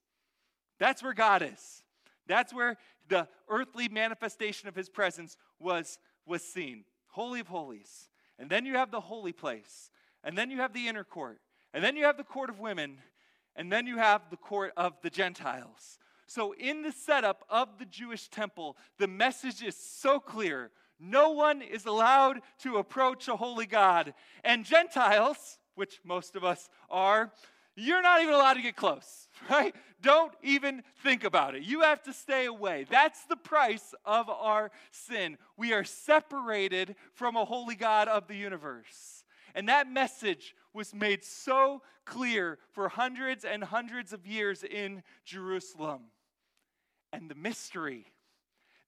That's 0.80 1.04
where 1.04 1.14
God 1.14 1.44
is. 1.44 1.84
That's 2.26 2.52
where 2.52 2.78
the 3.10 3.28
earthly 3.48 3.90
manifestation 3.90 4.68
of 4.68 4.74
his 4.74 4.90
presence 4.90 5.38
was, 5.60 6.00
was 6.26 6.42
seen. 6.42 6.84
Holy 7.10 7.42
of 7.42 7.48
Holies. 7.48 8.10
And 8.40 8.50
then 8.50 8.66
you 8.66 8.74
have 8.74 8.90
the 8.90 9.00
holy 9.00 9.34
place. 9.34 9.92
And 10.24 10.36
then 10.36 10.50
you 10.50 10.62
have 10.62 10.74
the 10.74 10.88
inner 10.88 11.04
court. 11.04 11.42
And 11.76 11.84
then 11.84 11.96
you 11.96 12.06
have 12.06 12.18
the 12.18 12.24
court 12.24 12.50
of 12.50 12.60
women. 12.60 12.98
And 13.56 13.72
then 13.72 13.86
you 13.86 14.00
have 14.00 14.32
the 14.32 14.38
court 14.38 14.74
of 14.76 14.94
the 15.04 15.12
Gentiles. 15.12 16.00
So, 16.26 16.56
in 16.56 16.82
the 16.82 16.92
setup 16.92 17.46
of 17.52 17.78
the 17.78 17.86
Jewish 17.86 18.30
temple, 18.30 18.78
the 18.98 19.08
message 19.08 19.62
is 19.62 19.78
so 19.78 20.20
clear 20.20 20.72
no 21.00 21.32
one 21.32 21.62
is 21.62 21.86
allowed 21.86 22.42
to 22.60 22.78
approach 22.78 23.28
a 23.28 23.36
holy 23.36 23.66
God. 23.66 24.14
And 24.44 24.66
Gentiles, 24.66 25.58
which 25.76 26.00
most 26.04 26.36
of 26.36 26.44
us 26.44 26.70
are, 26.90 27.32
you're 27.76 28.02
not 28.02 28.22
even 28.22 28.34
allowed 28.34 28.54
to 28.54 28.62
get 28.62 28.76
close, 28.76 29.28
right? 29.50 29.76
Don't 30.02 30.34
even 30.44 30.84
think 31.02 31.24
about 31.24 31.56
it. 31.56 31.64
You 31.64 31.82
have 31.82 32.04
to 32.04 32.14
stay 32.14 32.46
away. 32.46 32.86
That's 32.90 33.26
the 33.26 33.36
price 33.36 33.94
of 34.06 34.30
our 34.30 34.72
sin. 34.92 35.38
We 35.58 35.74
are 35.74 35.84
separated 35.84 36.96
from 37.14 37.36
a 37.36 37.46
holy 37.46 37.76
God 37.76 38.08
of 38.08 38.28
the 38.28 38.36
universe. 38.36 39.24
And 39.56 39.70
that 39.70 39.88
message 39.88 40.56
was 40.74 40.94
made 40.94 41.24
so 41.24 41.82
clear 42.06 42.58
for 42.72 42.90
hundreds 42.90 43.46
and 43.46 43.64
hundreds 43.64 44.14
of 44.14 44.26
years 44.26 44.64
in 44.64 45.04
Jerusalem. 45.26 46.02
And 47.12 47.30
the 47.30 47.36
mystery 47.36 48.08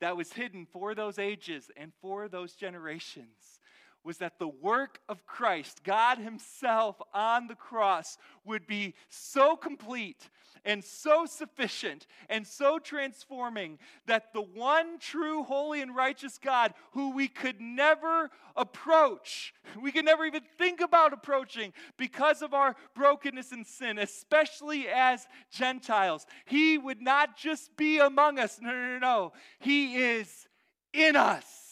that 0.02 0.18
was 0.18 0.34
hidden 0.34 0.66
for 0.66 0.96
those 0.96 1.20
ages 1.20 1.72
and 1.78 1.92
for 2.02 2.28
those 2.28 2.54
generations 2.54 3.60
was 4.06 4.20
that 4.20 4.40
the 4.40 4.48
work 4.48 5.00
of 5.10 5.26
Christ, 5.26 5.84
God 5.84 6.20
Himself 6.20 7.02
on 7.14 7.48
the 7.48 7.56
cross, 7.56 8.18
would 8.46 8.68
be 8.68 8.94
so 9.10 9.56
complete 9.56 10.30
and 10.64 10.84
so 10.84 11.26
sufficient 11.26 12.08
and 12.30 12.46
so 12.46 12.80
transforming 12.80 13.78
that 14.08 14.34
the 14.34 14.42
one 14.42 15.00
true, 15.00 15.44
holy, 15.44 15.82
and 15.82 15.96
righteous 15.96 16.38
God, 16.38 16.74
who 16.92 17.12
we 17.12 17.28
could 17.28 17.60
never 17.60 18.30
approach, 18.56 19.54
we 19.82 19.92
could 19.92 20.06
never 20.06 20.26
even 20.26 20.42
think 20.58 20.82
about 20.82 21.14
approaching 21.14 21.74
because 21.98 22.42
of 22.42 22.54
our 22.54 22.76
brokenness 22.96 23.52
and 23.52 23.66
sin, 23.66 23.98
especially 23.98 24.88
as 24.88 25.28
Gentiles, 25.52 26.26
He 26.46 26.78
would 26.78 27.02
not 27.02 27.38
just 27.38 27.76
be 27.76 28.00
among 28.00 28.40
us. 28.40 28.60
No, 28.62 28.72
no, 28.72 28.88
no, 28.94 29.00
no. 29.00 29.34
He 29.60 29.96
is 29.98 30.48
in 30.94 31.16
us. 31.16 31.65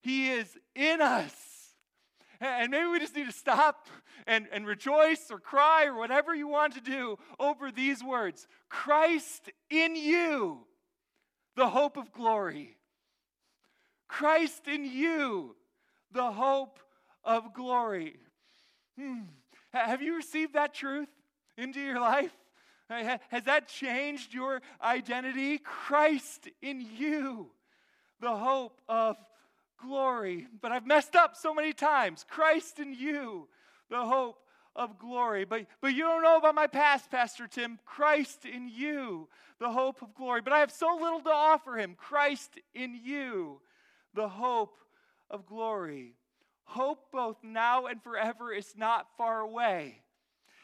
He 0.00 0.30
is 0.30 0.58
in 0.74 1.00
us. 1.00 1.34
And 2.40 2.70
maybe 2.70 2.88
we 2.88 2.98
just 2.98 3.14
need 3.14 3.26
to 3.26 3.32
stop 3.32 3.86
and, 4.26 4.48
and 4.50 4.66
rejoice 4.66 5.30
or 5.30 5.38
cry 5.38 5.86
or 5.86 5.94
whatever 5.94 6.34
you 6.34 6.48
want 6.48 6.74
to 6.74 6.80
do 6.80 7.18
over 7.38 7.70
these 7.70 8.02
words 8.02 8.46
Christ 8.68 9.50
in 9.68 9.94
you, 9.94 10.60
the 11.56 11.68
hope 11.68 11.96
of 11.96 12.12
glory. 12.12 12.76
Christ 14.08 14.66
in 14.66 14.84
you, 14.84 15.54
the 16.12 16.32
hope 16.32 16.80
of 17.24 17.52
glory. 17.52 18.16
Hmm. 18.98 19.20
Have 19.72 20.02
you 20.02 20.16
received 20.16 20.54
that 20.54 20.74
truth 20.74 21.08
into 21.56 21.80
your 21.80 22.00
life? 22.00 22.32
Has 22.88 23.44
that 23.44 23.68
changed 23.68 24.34
your 24.34 24.62
identity? 24.82 25.58
Christ 25.58 26.48
in 26.60 26.84
you, 26.96 27.52
the 28.20 28.34
hope 28.34 28.80
of 28.88 29.16
glory. 29.82 30.46
But 30.60 30.72
I've 30.72 30.86
messed 30.86 31.16
up 31.16 31.36
so 31.36 31.54
many 31.54 31.72
times. 31.72 32.24
Christ 32.28 32.78
in 32.78 32.94
you, 32.94 33.48
the 33.88 34.04
hope 34.04 34.38
of 34.76 34.98
glory. 34.98 35.44
But, 35.44 35.66
but 35.80 35.94
you 35.94 36.04
don't 36.04 36.22
know 36.22 36.38
about 36.38 36.54
my 36.54 36.66
past, 36.66 37.10
Pastor 37.10 37.46
Tim. 37.46 37.78
Christ 37.84 38.44
in 38.44 38.68
you, 38.68 39.28
the 39.58 39.70
hope 39.70 40.02
of 40.02 40.14
glory. 40.14 40.40
But 40.40 40.52
I 40.52 40.60
have 40.60 40.72
so 40.72 40.98
little 41.00 41.20
to 41.20 41.30
offer 41.30 41.76
him. 41.76 41.94
Christ 41.96 42.58
in 42.74 42.98
you, 43.02 43.60
the 44.14 44.28
hope 44.28 44.76
of 45.30 45.46
glory. 45.46 46.14
Hope 46.64 47.10
both 47.12 47.36
now 47.42 47.86
and 47.86 48.02
forever 48.02 48.52
is 48.52 48.74
not 48.76 49.08
far 49.16 49.40
away. 49.40 50.02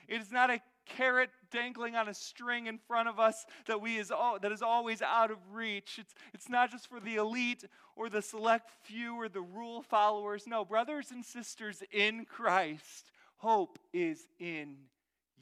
It 0.09 0.21
is 0.21 0.31
not 0.31 0.51
a 0.51 0.61
carrot 0.87 1.31
dangling 1.51 1.97
on 1.97 2.09
a 2.09 2.15
string 2.15 2.67
in 2.67 2.79
front 2.79 3.09
of 3.09 3.19
us 3.19 3.45
that, 3.67 3.81
we 3.81 3.97
is 3.97 4.11
all, 4.11 4.39
that 4.39 4.53
is 4.53 4.63
always 4.63 5.03
out 5.03 5.31
of 5.31 5.39
reach. 5.53 5.99
It's, 5.99 6.15
it's 6.33 6.49
not 6.49 6.71
just 6.71 6.89
for 6.89 7.01
the 7.01 7.17
elite 7.17 7.65
or 7.95 8.09
the 8.09 8.23
select 8.23 8.71
few 8.83 9.15
or 9.15 9.29
the 9.29 9.41
rule 9.41 9.83
followers. 9.83 10.47
No, 10.47 10.65
brothers 10.65 11.11
and 11.11 11.25
sisters 11.25 11.83
in 11.91 12.25
Christ, 12.25 13.11
hope 13.37 13.79
is 13.93 14.27
in 14.39 14.77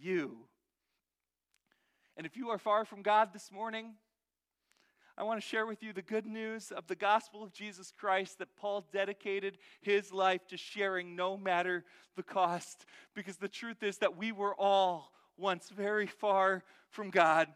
you. 0.00 0.38
And 2.16 2.26
if 2.26 2.36
you 2.36 2.50
are 2.50 2.58
far 2.58 2.84
from 2.84 3.02
God 3.02 3.32
this 3.32 3.50
morning, 3.50 3.94
I 5.16 5.22
want 5.22 5.40
to 5.40 5.46
share 5.46 5.64
with 5.64 5.82
you 5.82 5.92
the 5.92 6.02
good 6.02 6.26
news 6.26 6.72
of 6.72 6.88
the 6.88 6.96
gospel 6.96 7.44
of 7.44 7.52
Jesus 7.52 7.92
Christ 7.96 8.38
that 8.38 8.56
Paul 8.56 8.84
dedicated 8.92 9.58
his 9.80 10.12
life 10.12 10.46
to 10.48 10.56
sharing 10.56 11.14
no 11.14 11.36
matter 11.36 11.84
the 12.16 12.24
cost. 12.24 12.84
Because 13.14 13.36
the 13.36 13.48
truth 13.48 13.84
is 13.84 13.98
that 13.98 14.16
we 14.16 14.32
were 14.32 14.54
all 14.56 15.12
once 15.36 15.70
very 15.70 16.06
far 16.06 16.62
from 16.90 17.10
God, 17.10 17.48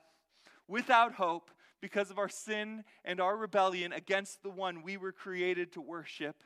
without 0.67 1.15
hope, 1.15 1.51
because 1.81 2.11
of 2.11 2.19
our 2.19 2.29
sin 2.29 2.85
and 3.05 3.21
our 3.21 3.37
rebellion 3.37 3.93
against 3.93 4.43
the 4.43 4.51
one 4.51 4.83
we 4.83 4.97
were 4.97 5.13
created 5.13 5.73
to 5.73 5.81
worship. 5.81 6.43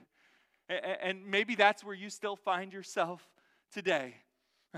And 0.68 1.26
maybe 1.26 1.54
that's 1.54 1.82
where 1.84 1.94
you 1.94 2.10
still 2.10 2.36
find 2.36 2.72
yourself 2.72 3.26
today. 3.72 4.16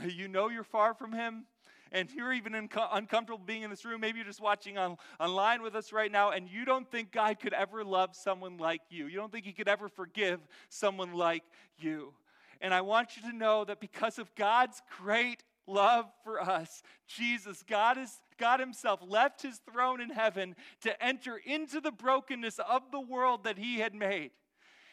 You 0.09 0.27
know 0.27 0.49
you're 0.49 0.64
far 0.64 0.93
from 0.93 1.12
Him, 1.12 1.45
and 1.93 2.11
you're 2.11 2.33
even 2.33 2.53
unco- 2.57 2.88
uncomfortable 2.90 3.45
being 3.45 3.62
in 3.62 3.71
this 3.71 3.85
room. 3.85 4.01
Maybe 4.01 4.19
you're 4.19 4.27
just 4.27 4.40
watching 4.40 4.77
on, 4.77 4.97
online 5.21 5.62
with 5.62 5.77
us 5.77 5.93
right 5.93 6.11
now, 6.11 6.31
and 6.31 6.49
you 6.49 6.64
don't 6.64 6.90
think 6.90 7.12
God 7.12 7.38
could 7.38 7.53
ever 7.53 7.85
love 7.85 8.17
someone 8.17 8.59
like 8.59 8.81
you. 8.90 9.07
You 9.07 9.19
don't 9.19 9.31
think 9.31 9.45
He 9.45 9.53
could 9.53 9.69
ever 9.69 9.88
forgive 9.88 10.40
someone 10.69 11.12
like 11.12 11.45
you. 11.79 12.12
And 12.61 12.75
I 12.75 12.81
want 12.81 13.17
you 13.17 13.31
to 13.31 13.37
know 13.37 13.64
that 13.67 13.79
because 13.79 14.19
of 14.19 14.35
God's 14.35 14.83
great 15.01 15.45
love 15.66 16.07
for 16.22 16.40
us. 16.40 16.83
Jesus, 17.07 17.62
God 17.68 17.98
is 17.98 18.20
God 18.38 18.61
himself 18.61 19.00
left 19.07 19.42
his 19.42 19.61
throne 19.72 20.00
in 20.00 20.11
heaven 20.11 20.57
to 20.81 21.03
enter 21.03 21.37
into 21.37 21.81
the 21.81 21.92
brokenness 21.92 22.59
of 22.59 22.83
the 22.90 23.00
world 23.00 23.44
that 23.44 23.59
he 23.59 23.79
had 23.79 23.94
made. 23.94 24.33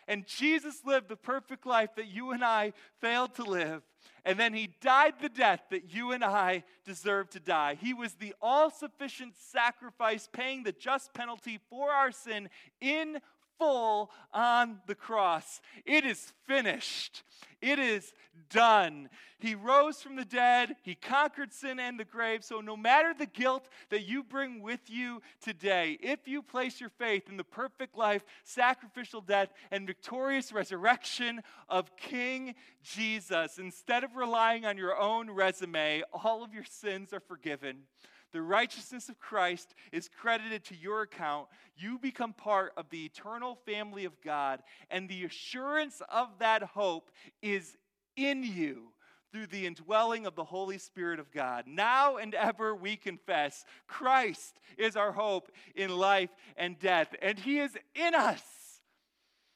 And 0.07 0.25
Jesus 0.27 0.81
lived 0.85 1.09
the 1.09 1.15
perfect 1.15 1.65
life 1.65 1.91
that 1.95 2.07
you 2.07 2.31
and 2.31 2.43
I 2.43 2.73
failed 2.99 3.35
to 3.35 3.43
live. 3.43 3.81
And 4.25 4.39
then 4.39 4.53
he 4.53 4.75
died 4.81 5.13
the 5.21 5.29
death 5.29 5.61
that 5.69 5.93
you 5.93 6.11
and 6.11 6.23
I 6.23 6.63
deserve 6.85 7.29
to 7.31 7.39
die. 7.39 7.77
He 7.79 7.93
was 7.93 8.13
the 8.13 8.35
all 8.41 8.69
sufficient 8.69 9.35
sacrifice, 9.37 10.27
paying 10.31 10.63
the 10.63 10.71
just 10.71 11.13
penalty 11.13 11.59
for 11.69 11.91
our 11.91 12.11
sin 12.11 12.49
in 12.79 13.19
full 13.61 14.09
on 14.33 14.79
the 14.87 14.95
cross. 14.95 15.61
It 15.85 16.03
is 16.03 16.33
finished. 16.47 17.21
It 17.61 17.77
is 17.77 18.11
done. 18.49 19.07
He 19.37 19.53
rose 19.53 20.01
from 20.01 20.15
the 20.15 20.25
dead. 20.25 20.75
He 20.81 20.95
conquered 20.95 21.53
sin 21.53 21.79
and 21.79 21.99
the 21.99 22.05
grave. 22.05 22.43
So, 22.43 22.59
no 22.59 22.75
matter 22.75 23.13
the 23.13 23.27
guilt 23.27 23.67
that 23.89 24.07
you 24.07 24.23
bring 24.23 24.63
with 24.63 24.89
you 24.89 25.21
today, 25.43 25.99
if 26.01 26.27
you 26.27 26.41
place 26.41 26.81
your 26.81 26.89
faith 26.89 27.29
in 27.29 27.37
the 27.37 27.43
perfect 27.43 27.95
life, 27.95 28.23
sacrificial 28.43 29.21
death, 29.21 29.49
and 29.69 29.85
victorious 29.85 30.51
resurrection 30.51 31.41
of 31.69 31.95
King 31.97 32.55
Jesus, 32.83 33.59
instead 33.59 34.03
of 34.03 34.15
relying 34.15 34.65
on 34.65 34.75
your 34.75 34.99
own 34.99 35.29
resume, 35.29 36.01
all 36.11 36.43
of 36.43 36.51
your 36.51 36.65
sins 36.65 37.13
are 37.13 37.19
forgiven 37.19 37.83
the 38.31 38.41
righteousness 38.41 39.09
of 39.09 39.19
Christ 39.19 39.73
is 39.91 40.09
credited 40.09 40.63
to 40.65 40.75
your 40.75 41.01
account, 41.01 41.47
you 41.77 41.97
become 41.97 42.33
part 42.33 42.73
of 42.77 42.89
the 42.89 43.05
eternal 43.05 43.55
family 43.65 44.05
of 44.05 44.19
God, 44.21 44.61
and 44.89 45.07
the 45.07 45.25
assurance 45.25 46.01
of 46.09 46.27
that 46.39 46.63
hope 46.63 47.11
is 47.41 47.77
in 48.15 48.43
you 48.43 48.91
through 49.31 49.47
the 49.47 49.65
indwelling 49.65 50.25
of 50.25 50.35
the 50.35 50.43
Holy 50.43 50.77
Spirit 50.77 51.19
of 51.19 51.31
God. 51.31 51.65
Now 51.67 52.17
and 52.17 52.35
ever 52.35 52.75
we 52.75 52.97
confess 52.97 53.63
Christ 53.87 54.59
is 54.77 54.95
our 54.95 55.11
hope 55.11 55.51
in 55.75 55.97
life 55.97 56.31
and 56.57 56.77
death, 56.79 57.15
and 57.21 57.39
He 57.39 57.59
is 57.59 57.77
in 57.95 58.13
us, 58.13 58.43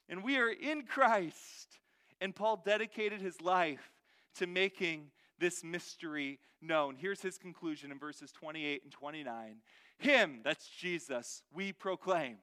and 0.08 0.22
we 0.22 0.38
are 0.38 0.50
in 0.50 0.82
Christ. 0.82 1.78
And 2.20 2.34
Paul 2.34 2.62
dedicated 2.64 3.20
his 3.20 3.42
life 3.42 3.92
to 4.36 4.46
making 4.46 5.10
this 5.38 5.62
mystery 5.62 6.38
known. 6.60 6.96
Here's 6.96 7.22
his 7.22 7.38
conclusion 7.38 7.92
in 7.92 7.98
verses 7.98 8.32
28 8.32 8.82
and 8.84 8.92
29. 8.92 9.56
Him, 9.98 10.40
that's 10.44 10.68
Jesus, 10.68 11.42
we 11.54 11.72
proclaim, 11.72 12.36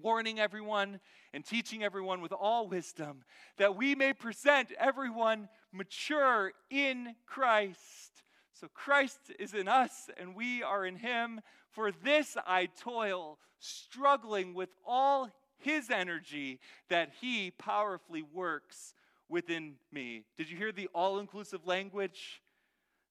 warning 0.00 0.38
everyone 0.38 1.00
and 1.32 1.44
teaching 1.44 1.82
everyone 1.82 2.20
with 2.20 2.32
all 2.32 2.68
wisdom, 2.68 3.24
that 3.56 3.76
we 3.76 3.94
may 3.94 4.12
present 4.12 4.72
everyone 4.78 5.48
mature 5.72 6.52
in 6.70 7.14
Christ. 7.26 8.22
So 8.52 8.68
Christ 8.74 9.18
is 9.38 9.54
in 9.54 9.66
us 9.66 10.10
and 10.18 10.36
we 10.36 10.62
are 10.62 10.84
in 10.84 10.96
him. 10.96 11.40
For 11.70 11.90
this 11.90 12.36
I 12.46 12.66
toil, 12.66 13.38
struggling 13.58 14.54
with 14.54 14.68
all 14.86 15.30
his 15.58 15.90
energy 15.90 16.60
that 16.88 17.12
he 17.20 17.50
powerfully 17.50 18.22
works 18.22 18.94
within 19.28 19.74
me. 19.90 20.24
Did 20.36 20.50
you 20.50 20.56
hear 20.56 20.72
the 20.72 20.88
all 20.94 21.18
inclusive 21.18 21.66
language 21.66 22.42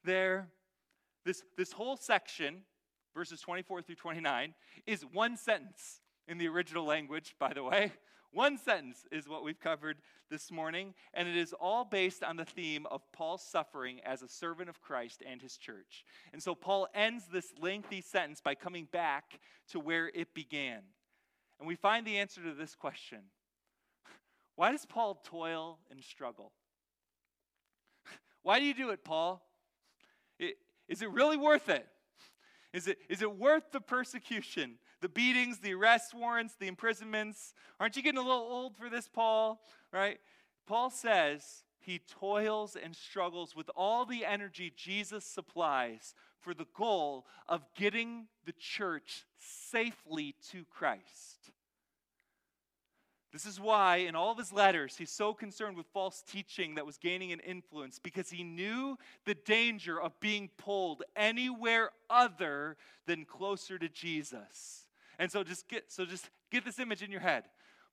there? 0.04 0.50
This, 1.26 1.43
this 1.58 1.71
whole 1.71 1.97
section, 1.97 2.62
verses 3.13 3.41
24 3.41 3.82
through 3.84 3.95
29, 3.95 4.54
is 4.88 5.04
one 5.04 5.38
sentence 5.38 6.02
in 6.28 6.38
the 6.38 6.47
original 6.47 6.86
language, 6.86 7.36
by 7.39 7.54
the 7.54 7.63
way. 7.63 7.91
One 8.34 8.58
sentence 8.58 9.06
is 9.12 9.28
what 9.28 9.43
we've 9.43 9.60
covered 9.60 9.97
this 10.30 10.52
morning, 10.52 10.93
and 11.13 11.28
it 11.28 11.36
is 11.36 11.52
all 11.52 11.84
based 11.84 12.24
on 12.24 12.38
the 12.38 12.45
theme 12.45 12.86
of 12.89 13.02
Paul's 13.12 13.43
suffering 13.43 14.00
as 14.06 14.21
a 14.21 14.30
servant 14.30 14.69
of 14.69 14.80
Christ 14.80 15.21
and 15.30 15.41
his 15.41 15.58
church. 15.58 16.06
And 16.32 16.41
so 16.41 16.56
Paul 16.56 16.88
ends 16.95 17.26
this 17.26 17.52
lengthy 17.60 18.00
sentence 18.00 18.39
by 18.39 18.56
coming 18.56 18.88
back 18.89 19.41
to 19.71 19.82
where 19.82 20.10
it 20.15 20.34
began. 20.34 20.80
And 21.60 21.67
we 21.67 21.76
find 21.76 22.08
the 22.08 22.19
answer 22.19 22.41
to 22.41 22.54
this 22.54 22.74
question 22.74 23.19
why 24.62 24.71
does 24.71 24.86
Paul 24.86 25.19
toil 25.24 25.80
and 25.89 26.04
struggle? 26.04 26.52
Why 28.43 28.60
do 28.60 28.65
you 28.65 28.76
do 28.76 28.91
it, 28.91 29.04
Paul? 29.04 29.43
Is 30.88 31.02
it 31.02 31.10
really 31.10 31.36
worth 31.36 31.67
it? 31.67 31.88
Is 32.71 32.88
it, 32.88 33.00
is 33.10 33.24
it 33.24 33.39
worth 33.39 33.71
the 33.71 33.82
persecution, 33.82 34.76
the 35.00 35.10
beatings, 35.10 35.58
the 35.58 35.74
arrest 35.74 36.13
warrants, 36.13 36.54
the 36.60 36.67
imprisonments? 36.67 37.56
Aren't 37.80 37.95
you 37.95 38.04
getting 38.04 38.19
a 38.19 38.21
little 38.21 38.38
old 38.43 38.78
for 38.78 38.88
this, 38.88 39.08
Paul? 39.08 39.60
Right? 39.91 40.19
Paul 40.67 40.91
says 40.91 41.63
he 41.80 41.97
toils 41.97 42.76
and 42.76 42.95
struggles 42.95 43.56
with 43.56 43.71
all 43.76 44.06
the 44.06 44.24
energy 44.24 44.71
Jesus 44.78 45.26
supplies 45.26 46.13
for 46.39 46.54
the 46.54 46.67
goal 46.78 47.26
of 47.47 47.65
getting 47.76 48.28
the 48.45 48.54
church 48.60 49.26
safely 49.39 50.36
to 50.52 50.65
Christ. 50.65 51.50
This 53.32 53.46
is 53.46 53.60
why, 53.60 53.98
in 53.98 54.15
all 54.15 54.32
of 54.32 54.38
his 54.38 54.52
letters, 54.52 54.98
he's 54.98 55.10
so 55.10 55.34
concerned 55.34 55.78
with 55.78 55.86
false 55.94 56.22
teaching 56.22 56.76
that 56.76 56.86
was 56.86 56.98
gaining 56.98 57.32
an 57.32 57.39
influence 57.39 57.98
because 57.98 58.30
he 58.30 58.44
knew 58.44 58.98
the 59.26 59.36
danger 59.36 60.02
of 60.02 60.20
being 60.20 60.50
pulled 60.58 61.04
anywhere 61.15 61.91
other 62.10 62.76
than 63.08 63.24
closer 63.24 63.80
to 63.80 63.88
Jesus. 63.88 64.86
And 65.17 65.32
so 65.32 65.44
just 65.44 65.70
get 65.70 65.91
so 65.91 66.06
just 66.06 66.30
get 66.52 66.65
this 66.65 66.80
image 66.80 67.02
in 67.02 67.12
your 67.12 67.22
head. 67.22 67.46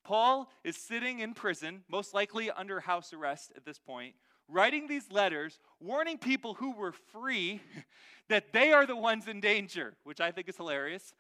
Paul 0.02 0.50
is 0.64 0.76
sitting 0.76 1.20
in 1.20 1.34
prison, 1.34 1.82
most 1.88 2.14
likely 2.14 2.50
under 2.50 2.80
house 2.80 3.12
arrest 3.12 3.52
at 3.54 3.64
this 3.64 3.78
point, 3.78 4.14
writing 4.48 4.88
these 4.88 5.12
letters 5.12 5.60
warning 5.80 6.18
people 6.18 6.54
who 6.54 6.72
were 6.72 6.92
free 6.92 7.60
that 8.28 8.52
they 8.52 8.72
are 8.72 8.86
the 8.86 8.96
ones 8.96 9.28
in 9.28 9.40
danger, 9.40 9.94
which 10.02 10.20
I 10.20 10.32
think 10.32 10.48
is 10.48 10.56
hilarious. 10.56 11.14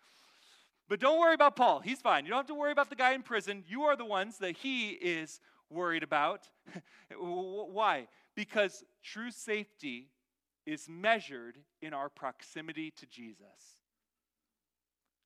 But 0.88 1.00
don't 1.00 1.20
worry 1.20 1.34
about 1.34 1.54
Paul. 1.54 1.80
He's 1.80 2.00
fine. 2.00 2.24
You 2.24 2.30
don't 2.30 2.38
have 2.38 2.46
to 2.46 2.54
worry 2.54 2.72
about 2.72 2.88
the 2.88 2.96
guy 2.96 3.12
in 3.12 3.22
prison. 3.22 3.62
You 3.68 3.82
are 3.82 3.96
the 3.96 4.04
ones 4.04 4.38
that 4.38 4.56
he 4.56 4.90
is 4.90 5.40
worried 5.70 6.02
about. 6.02 6.48
Why? 7.18 8.08
Because 8.34 8.84
true 9.02 9.30
safety 9.30 10.08
is 10.66 10.88
measured 10.88 11.58
in 11.82 11.92
our 11.92 12.08
proximity 12.08 12.92
to 12.96 13.06
Jesus. 13.06 13.76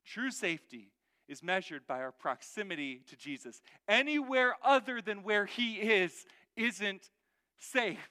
True 0.05 0.31
safety 0.31 0.90
is 1.29 1.42
measured 1.42 1.87
by 1.87 2.01
our 2.01 2.12
proximity 2.12 3.03
to 3.09 3.16
Jesus. 3.16 3.62
Anywhere 3.88 4.57
other 4.62 5.01
than 5.01 5.22
where 5.22 5.46
he 5.46 5.77
is 5.77 6.27
isn't 6.57 7.11
safe. 7.59 8.11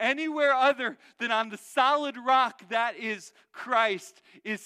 Anywhere 0.00 0.52
other 0.52 0.98
than 1.20 1.30
on 1.30 1.48
the 1.48 1.58
solid 1.58 2.16
rock 2.16 2.68
that 2.70 2.96
is 2.96 3.32
Christ 3.52 4.20
is 4.44 4.60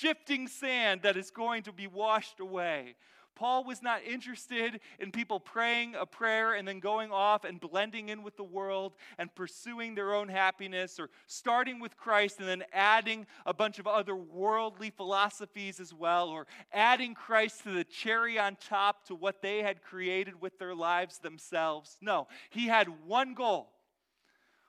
shifting 0.00 0.48
sand 0.48 1.02
that 1.02 1.16
is 1.16 1.30
going 1.30 1.62
to 1.64 1.72
be 1.72 1.86
washed 1.86 2.40
away. 2.40 2.94
Paul 3.38 3.62
was 3.62 3.82
not 3.82 4.02
interested 4.02 4.80
in 4.98 5.12
people 5.12 5.38
praying 5.38 5.94
a 5.94 6.04
prayer 6.04 6.54
and 6.54 6.66
then 6.66 6.80
going 6.80 7.12
off 7.12 7.44
and 7.44 7.60
blending 7.60 8.08
in 8.08 8.24
with 8.24 8.36
the 8.36 8.42
world 8.42 8.94
and 9.16 9.32
pursuing 9.32 9.94
their 9.94 10.12
own 10.12 10.28
happiness 10.28 10.98
or 10.98 11.08
starting 11.28 11.78
with 11.78 11.96
Christ 11.96 12.40
and 12.40 12.48
then 12.48 12.64
adding 12.72 13.28
a 13.46 13.54
bunch 13.54 13.78
of 13.78 13.86
other 13.86 14.16
worldly 14.16 14.90
philosophies 14.90 15.78
as 15.78 15.94
well 15.94 16.28
or 16.30 16.48
adding 16.72 17.14
Christ 17.14 17.62
to 17.62 17.70
the 17.70 17.84
cherry 17.84 18.40
on 18.40 18.56
top 18.56 19.06
to 19.06 19.14
what 19.14 19.40
they 19.40 19.62
had 19.62 19.82
created 19.82 20.40
with 20.40 20.58
their 20.58 20.74
lives 20.74 21.20
themselves. 21.20 21.96
No, 22.00 22.26
he 22.50 22.66
had 22.66 22.88
one 23.06 23.34
goal 23.34 23.70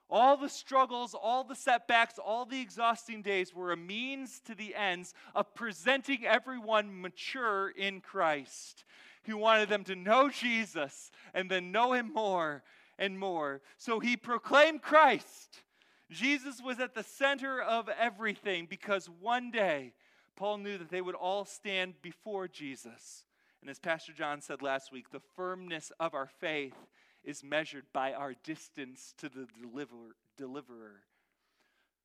all 0.09 0.37
the 0.37 0.49
struggles, 0.49 1.13
all 1.13 1.43
the 1.43 1.55
setbacks, 1.55 2.17
all 2.17 2.45
the 2.45 2.61
exhausting 2.61 3.21
days 3.21 3.53
were 3.53 3.71
a 3.71 3.77
means 3.77 4.39
to 4.45 4.55
the 4.55 4.73
ends 4.75 5.13
of 5.35 5.53
presenting 5.53 6.25
everyone 6.25 7.01
mature 7.01 7.69
in 7.69 8.01
Christ. 8.01 8.83
He 9.23 9.33
wanted 9.33 9.69
them 9.69 9.83
to 9.85 9.95
know 9.95 10.29
Jesus 10.29 11.11
and 11.33 11.49
then 11.49 11.71
know 11.71 11.93
him 11.93 12.11
more 12.13 12.63
and 12.97 13.19
more. 13.19 13.61
So 13.77 13.99
he 13.99 14.17
proclaimed 14.17 14.81
Christ. 14.81 15.61
Jesus 16.09 16.61
was 16.61 16.79
at 16.79 16.95
the 16.95 17.03
center 17.03 17.61
of 17.61 17.87
everything 17.89 18.65
because 18.67 19.07
one 19.21 19.51
day 19.51 19.93
Paul 20.35 20.57
knew 20.57 20.77
that 20.77 20.89
they 20.89 21.01
would 21.01 21.15
all 21.15 21.45
stand 21.45 22.01
before 22.01 22.47
Jesus. 22.47 23.25
And 23.61 23.69
as 23.69 23.77
Pastor 23.77 24.13
John 24.13 24.41
said 24.41 24.61
last 24.61 24.91
week, 24.91 25.11
the 25.11 25.21
firmness 25.35 25.91
of 25.99 26.13
our 26.13 26.27
faith 26.39 26.75
is 27.23 27.43
measured 27.43 27.85
by 27.93 28.13
our 28.13 28.33
distance 28.43 29.13
to 29.17 29.29
the 29.29 29.47
deliverer, 29.61 30.15
deliverer. 30.37 31.01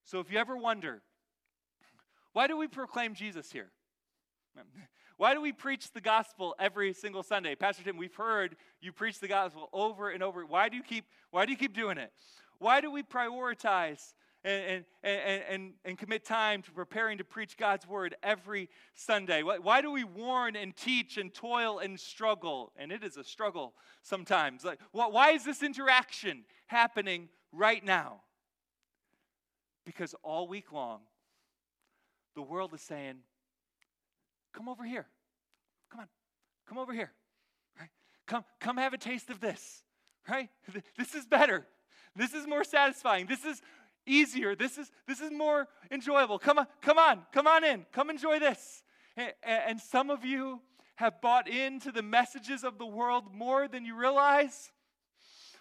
So 0.05 0.21
if 0.21 0.31
you 0.31 0.39
ever 0.39 0.57
wonder, 0.57 1.03
why 2.33 2.47
do 2.47 2.57
we 2.57 2.69
proclaim 2.69 3.15
Jesus 3.15 3.51
here? 3.51 3.71
Why 5.17 5.33
do 5.33 5.41
we 5.41 5.53
preach 5.53 5.93
the 5.93 6.01
gospel 6.01 6.57
every 6.59 6.93
single 6.93 7.23
Sunday? 7.23 7.55
Pastor 7.55 7.85
Tim, 7.85 7.97
we've 7.97 8.15
heard 8.15 8.57
you 8.81 8.91
preach 8.93 9.21
the 9.21 9.29
gospel 9.29 9.69
over 9.73 10.11
and 10.11 10.25
over. 10.25 10.45
Why 10.45 10.69
do 10.69 10.77
you 10.77 10.83
keep, 10.83 11.05
why 11.31 11.47
do 11.47 11.53
you 11.53 11.59
keep 11.59 11.73
doing 11.73 11.99
it? 11.99 12.13
Why 12.59 12.81
do 12.81 12.91
we 12.91 13.05
prioritize 13.05 14.15
and, 14.45 14.85
and, 15.03 15.43
and, 15.49 15.73
and, 15.85 15.99
commit 15.99 16.25
time 16.25 16.61
to 16.63 16.71
preparing 16.71 17.17
to 17.19 17.25
preach 17.25 17.57
God's 17.57 17.87
word 17.87 18.15
every 18.23 18.69
Sunday? 18.95 19.43
Why, 19.43 19.59
why 19.59 19.81
do 19.81 19.91
we 19.91 20.05
warn 20.05 20.55
and 20.55 20.77
teach 20.77 21.17
and 21.17 21.33
toil 21.33 21.79
and 21.79 21.99
struggle? 21.99 22.73
And 22.77 22.93
it 22.93 23.03
is 23.03 23.17
a 23.17 23.25
struggle 23.25 23.75
sometimes. 24.03 24.63
Like, 24.63 24.81
why 24.93 25.31
is 25.31 25.45
this 25.45 25.63
interaction 25.63 26.45
happening 26.67 27.31
right 27.53 27.83
now? 27.83 28.21
Because 29.87 30.15
all 30.23 30.47
week 30.47 30.73
long, 30.73 31.01
the 32.35 32.43
world 32.43 32.75
is 32.75 32.83
saying, 32.83 33.17
Come 34.53 34.69
over 34.69 34.85
here. 34.85 35.07
Come 35.91 36.01
on. 36.01 36.07
Come 36.69 36.79
over 36.79 36.93
here. 36.93 37.13
Right? 37.79 37.91
Come, 38.27 38.45
come 38.61 38.77
have 38.77 38.93
a 38.95 38.99
taste 38.99 39.31
of 39.31 39.41
this. 39.41 39.83
Right? 40.29 40.49
This 40.97 41.15
is 41.15 41.27
better. 41.27 41.67
This 42.17 42.33
is 42.33 42.47
more 42.47 42.63
satisfying. 42.63 43.27
This 43.27 43.45
is 43.45 43.61
easier. 44.07 44.55
This 44.55 44.79
is, 44.79 44.91
this 45.07 45.21
is 45.21 45.31
more 45.31 45.67
enjoyable. 45.91 46.39
Come 46.39 46.59
on, 46.59 46.67
come 46.81 46.99
on, 46.99 47.23
come 47.33 47.47
on 47.47 47.65
in. 47.65 47.87
Come 47.93 48.11
enjoy 48.11 48.39
this. 48.39 48.83
And, 49.43 49.81
some 49.81 50.11
of 50.11 50.25
you 50.25 50.61
have 50.97 51.21
bought 51.21 51.49
into 51.49 51.93
the 51.93 52.03
messages 52.03 52.65
of 52.65 52.79
the 52.79 52.87
world 52.87 53.33
more 53.33 53.69
than 53.69 53.85
you 53.85 53.97
realize. 53.97 54.71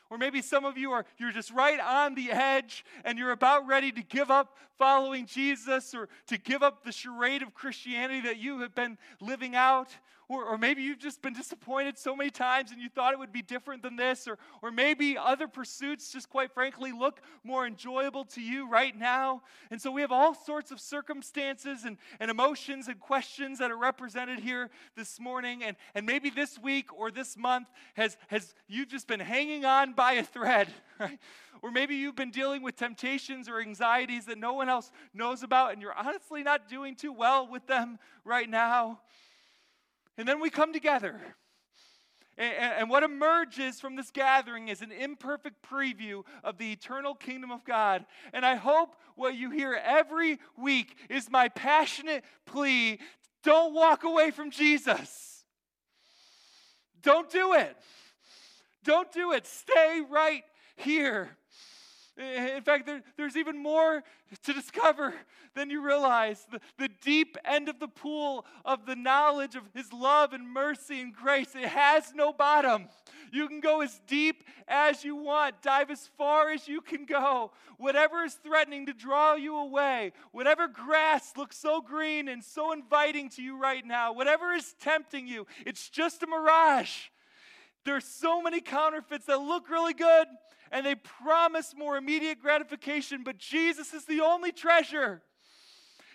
Or 0.10 0.18
maybe 0.18 0.42
some 0.42 0.66
of 0.66 0.78
you 0.78 0.92
are 0.92 1.06
you're 1.18 1.32
just 1.32 1.52
right 1.52 1.80
on 1.80 2.14
the 2.14 2.32
edge 2.32 2.86
and 3.04 3.18
you're 3.18 3.32
about 3.32 3.68
ready 3.68 3.92
to 3.92 4.04
give 4.04 4.30
up 4.30 4.58
following 4.78 5.26
Jesus 5.26 5.96
or 5.96 6.10
to 6.28 6.38
give 6.38 6.62
up 6.62 6.84
the 6.84 6.92
charade 6.92 7.42
of 7.42 7.54
Christianity 7.54 8.22
that 8.22 8.38
you 8.38 8.60
have 8.60 8.76
been 8.76 8.98
living 9.20 9.56
out. 9.56 9.90
Or, 10.34 10.46
or 10.46 10.58
maybe 10.58 10.82
you've 10.82 11.00
just 11.00 11.22
been 11.22 11.34
disappointed 11.34 11.98
so 11.98 12.16
many 12.16 12.30
times 12.30 12.72
and 12.72 12.82
you 12.82 12.90
thought 12.90 13.14
it 13.14 13.20
would 13.20 13.32
be 13.32 13.42
different 13.42 13.84
than 13.84 13.96
this. 13.96 14.28
Or, 14.28 14.38
or 14.62 14.72
maybe 14.72 15.18
other 15.18 15.48
pursuits, 15.48 16.12
just 16.12 16.30
quite 16.30 16.52
frankly, 16.52 16.92
look 16.92 17.22
more 17.44 17.68
enjoyable 17.68 18.26
to 18.26 18.42
you 18.42 18.68
right 18.70 18.98
now. 18.98 19.44
And 19.70 19.82
so 19.82 19.92
we 19.92 20.02
have 20.02 20.12
all 20.12 20.34
sorts 20.34 20.72
of 20.72 20.80
circumstances 20.80 21.84
and, 21.86 21.98
and 22.20 22.32
emotions 22.32 22.88
and 22.88 23.00
questions 23.00 23.60
that 23.60 23.72
are 23.72 23.78
represented 23.78 24.40
here 24.40 24.70
this 24.96 25.20
morning. 25.20 25.64
And, 25.64 25.78
and 25.94 26.06
maybe 26.06 26.30
this 26.30 26.58
week 26.58 26.92
or 26.98 27.12
this 27.12 27.38
month 27.38 27.68
has, 27.94 28.18
has 28.28 28.56
you've 28.68 28.90
just 28.90 29.08
been 29.08 29.20
hanging 29.20 29.66
on 29.66 29.94
by 29.94 30.14
a 30.14 30.24
thread, 30.24 30.70
right? 31.00 31.20
Or 31.62 31.72
maybe 31.72 31.96
you've 31.96 32.16
been 32.16 32.32
dealing 32.32 32.62
with 32.62 32.76
temptations 32.76 33.48
or 33.48 33.62
anxieties 33.62 34.26
that 34.26 34.38
no 34.38 34.54
one 34.54 34.68
else 34.68 34.92
knows 35.14 35.44
about, 35.44 35.72
and 35.72 35.82
you're 35.82 35.98
honestly 35.98 36.44
not 36.44 36.68
doing 36.68 36.96
too 36.96 37.14
well 37.14 37.48
with 37.48 37.68
them 37.68 38.00
right 38.26 38.50
now. 38.50 39.00
And 40.18 40.28
then 40.28 40.40
we 40.40 40.50
come 40.50 40.74
together. 40.74 41.20
And, 42.36 42.90
what 42.90 43.04
emerges 43.04 43.80
from 43.80 43.96
this 43.96 44.10
gathering 44.10 44.68
is 44.68 44.82
an 44.82 44.92
imperfect 44.92 45.58
preview 45.62 46.24
of 46.44 46.58
the 46.58 46.72
eternal 46.72 47.14
kingdom 47.14 47.52
of 47.52 47.64
God. 47.64 48.06
And 48.34 48.44
I 48.44 48.56
hope 48.56 48.96
what 49.16 49.36
you 49.36 49.52
hear 49.52 49.80
every 49.84 50.40
week 50.58 50.98
is 51.10 51.30
my 51.30 51.50
passionate 51.50 52.24
plea 52.48 53.00
don't 53.44 53.74
walk 53.74 54.04
away 54.04 54.32
from 54.32 54.52
Jesus. 54.52 55.44
Don't 57.02 57.30
do 57.30 57.54
it. 57.54 57.76
Don't 58.84 59.12
do 59.12 59.34
it. 59.34 59.46
Stay 59.46 60.02
right 60.10 60.44
here. 60.78 61.38
In 62.16 62.62
fact, 62.62 62.86
there, 62.86 63.02
there's 63.18 63.36
even 63.36 63.58
more 63.58 64.04
to 64.44 64.54
discover 64.54 65.16
than 65.56 65.72
you 65.72 65.82
realize. 65.82 66.46
The, 66.52 66.60
the 66.78 66.90
deep 67.02 67.38
end 67.44 67.70
of 67.70 67.80
the 67.80 67.88
pool 67.88 68.46
of 68.64 68.86
the 68.86 68.96
knowledge 68.96 69.56
of 69.56 69.64
His 69.74 69.92
love 69.92 70.32
and 70.32 70.48
mercy 70.48 71.02
and 71.02 71.14
grace, 71.14 71.56
it 71.56 71.68
has 71.68 72.14
no 72.14 72.32
bottom. 72.32 72.88
You 73.32 73.48
can 73.48 73.62
go 73.62 73.82
as 73.82 74.00
deep 74.06 74.44
as 74.68 75.04
you 75.04 75.16
want, 75.16 75.64
dive 75.64 75.90
as 75.90 76.08
far 76.16 76.52
as 76.52 76.68
you 76.68 76.82
can 76.82 77.06
go. 77.06 77.52
Whatever 77.78 78.24
is 78.24 78.36
threatening 78.36 78.86
to 78.86 78.94
draw 78.94 79.34
you 79.34 79.58
away, 79.58 80.14
whatever 80.32 80.68
grass 80.68 81.34
looks 81.36 81.58
so 81.58 81.82
green 81.82 82.28
and 82.28 82.44
so 82.44 82.74
inviting 82.74 83.30
to 83.30 83.42
you 83.42 83.58
right 83.58 83.84
now, 83.84 84.14
whatever 84.14 84.54
is 84.54 84.76
tempting 84.80 85.26
you, 85.26 85.48
it's 85.66 85.90
just 85.90 86.22
a 86.22 86.28
mirage. 86.28 87.08
There's 87.86 88.06
so 88.06 88.42
many 88.42 88.62
counterfeits 88.62 89.26
that 89.26 89.42
look 89.42 89.70
really 89.70 89.94
good 89.94 90.28
and 90.72 90.86
they 90.86 90.96
promise 90.96 91.76
more 91.78 91.98
immediate 91.98 92.40
gratification, 92.40 93.24
but 93.24 93.38
Jesus 93.38 93.94
is 93.94 94.06
the 94.06 94.22
only 94.22 94.52
treasure. 94.52 95.22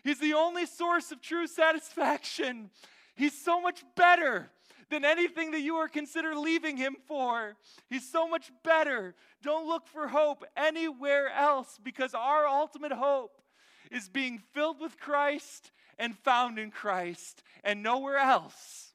He's 0.03 0.19
the 0.19 0.35
only 0.35 0.67
source 0.67 1.13
of 1.13 1.21
true 1.21 1.47
satisfaction. 1.47 2.71
He's 3.15 3.39
so 3.41 3.61
much 3.61 3.85
better 3.97 4.51
than 4.91 5.05
anything 5.05 5.53
that 5.53 5.61
you 5.61 5.77
are 5.77 5.89
consider 5.89 6.35
leaving 6.35 6.77
him 6.77 6.97
for. 7.07 7.57
He's 7.89 8.11
so 8.11 8.29
much 8.29 8.51
better. 8.65 9.15
Don't 9.43 9.69
look 9.69 9.87
for 9.87 10.09
hope 10.09 10.45
anywhere 10.57 11.31
else 11.31 11.79
because 11.83 12.15
our 12.15 12.47
ultimate 12.47 12.93
hope 12.93 13.41
is 13.91 14.09
being 14.09 14.39
filled 14.53 14.81
with 14.81 14.99
Christ 14.99 15.71
and 15.99 16.17
found 16.19 16.59
in 16.59 16.71
Christ 16.71 17.43
and 17.63 17.83
nowhere 17.83 18.19
else. 18.19 18.93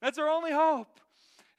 That's 0.00 0.18
our 0.18 0.28
only 0.28 0.52
hope. 0.52 0.99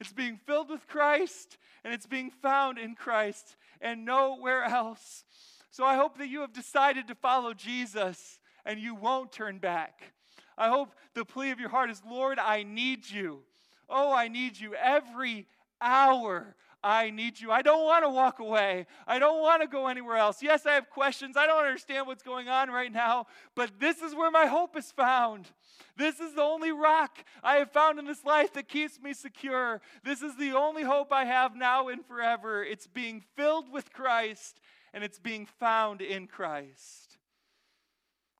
It's 0.02 0.12
being 0.12 0.36
filled 0.36 0.68
with 0.68 0.88
Christ 0.88 1.58
and 1.84 1.94
it's 1.94 2.06
being 2.06 2.32
found 2.32 2.76
in 2.76 2.96
Christ 2.96 3.54
and 3.80 4.04
nowhere 4.04 4.64
else. 4.64 5.22
So 5.70 5.84
I 5.84 5.94
hope 5.94 6.18
that 6.18 6.26
you 6.26 6.40
have 6.40 6.52
decided 6.52 7.06
to 7.06 7.14
follow 7.14 7.54
Jesus 7.54 8.40
and 8.64 8.80
you 8.80 8.96
won't 8.96 9.30
turn 9.30 9.58
back. 9.58 10.12
I 10.58 10.70
hope 10.70 10.92
the 11.14 11.24
plea 11.24 11.52
of 11.52 11.60
your 11.60 11.68
heart 11.68 11.88
is 11.88 12.02
Lord, 12.04 12.40
I 12.40 12.64
need 12.64 13.08
you. 13.08 13.44
Oh, 13.88 14.12
I 14.12 14.26
need 14.26 14.58
you 14.58 14.74
every 14.74 15.46
hour. 15.80 16.56
I 16.84 17.10
need 17.10 17.40
you. 17.40 17.52
I 17.52 17.62
don't 17.62 17.84
want 17.84 18.04
to 18.04 18.10
walk 18.10 18.40
away. 18.40 18.86
I 19.06 19.18
don't 19.18 19.40
want 19.40 19.62
to 19.62 19.68
go 19.68 19.86
anywhere 19.86 20.16
else. 20.16 20.42
Yes, 20.42 20.66
I 20.66 20.72
have 20.72 20.90
questions. 20.90 21.36
I 21.36 21.46
don't 21.46 21.64
understand 21.64 22.06
what's 22.06 22.22
going 22.22 22.48
on 22.48 22.70
right 22.70 22.92
now, 22.92 23.26
but 23.54 23.78
this 23.78 24.02
is 24.02 24.14
where 24.14 24.30
my 24.30 24.46
hope 24.46 24.76
is 24.76 24.90
found. 24.90 25.48
This 25.96 26.18
is 26.18 26.34
the 26.34 26.42
only 26.42 26.72
rock 26.72 27.24
I 27.42 27.56
have 27.56 27.70
found 27.70 27.98
in 27.98 28.06
this 28.06 28.24
life 28.24 28.52
that 28.54 28.68
keeps 28.68 29.00
me 29.00 29.14
secure. 29.14 29.80
This 30.04 30.22
is 30.22 30.36
the 30.36 30.52
only 30.52 30.82
hope 30.82 31.12
I 31.12 31.24
have 31.24 31.54
now 31.54 31.88
and 31.88 32.04
forever. 32.04 32.64
It's 32.64 32.86
being 32.86 33.22
filled 33.36 33.70
with 33.70 33.92
Christ 33.92 34.60
and 34.92 35.04
it's 35.04 35.18
being 35.18 35.46
found 35.46 36.00
in 36.00 36.26
Christ. 36.26 37.18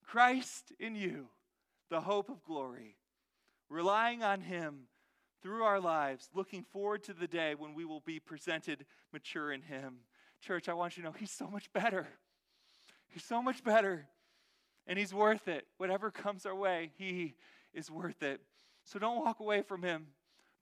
Christ 0.05 0.73
in 0.81 0.95
you, 0.95 1.29
the 1.91 2.01
hope 2.01 2.29
of 2.29 2.43
glory. 2.45 2.97
Relying 3.69 4.23
on 4.23 4.41
Him 4.41 4.89
through 5.43 5.65
our 5.65 5.81
lives, 5.81 6.31
looking 6.35 6.63
forward 6.63 7.03
to 7.05 7.13
the 7.13 7.27
day 7.27 7.55
when 7.55 7.75
we 7.75 7.85
will 7.85 8.01
be 8.01 8.21
presented 8.21 8.85
mature 9.13 9.53
in 9.53 9.63
Him. 9.63 9.99
Church, 10.41 10.69
I 10.69 10.75
want 10.75 10.97
you 10.97 11.03
to 11.03 11.09
know 11.09 11.15
He's 11.19 11.31
so 11.31 11.49
much 11.49 11.73
better. 11.73 12.07
He's 13.09 13.25
so 13.25 13.43
much 13.43 13.63
better. 13.65 14.07
And 14.87 14.99
He's 14.99 15.13
worth 15.13 15.49
it. 15.49 15.67
Whatever 15.79 16.11
comes 16.11 16.47
our 16.47 16.55
way, 16.55 16.91
He 16.97 17.35
is 17.75 17.91
worth 17.91 18.23
it. 18.23 18.41
So 18.85 18.99
don't 18.99 19.25
walk 19.25 19.41
away 19.41 19.63
from 19.63 19.83
Him. 19.83 20.07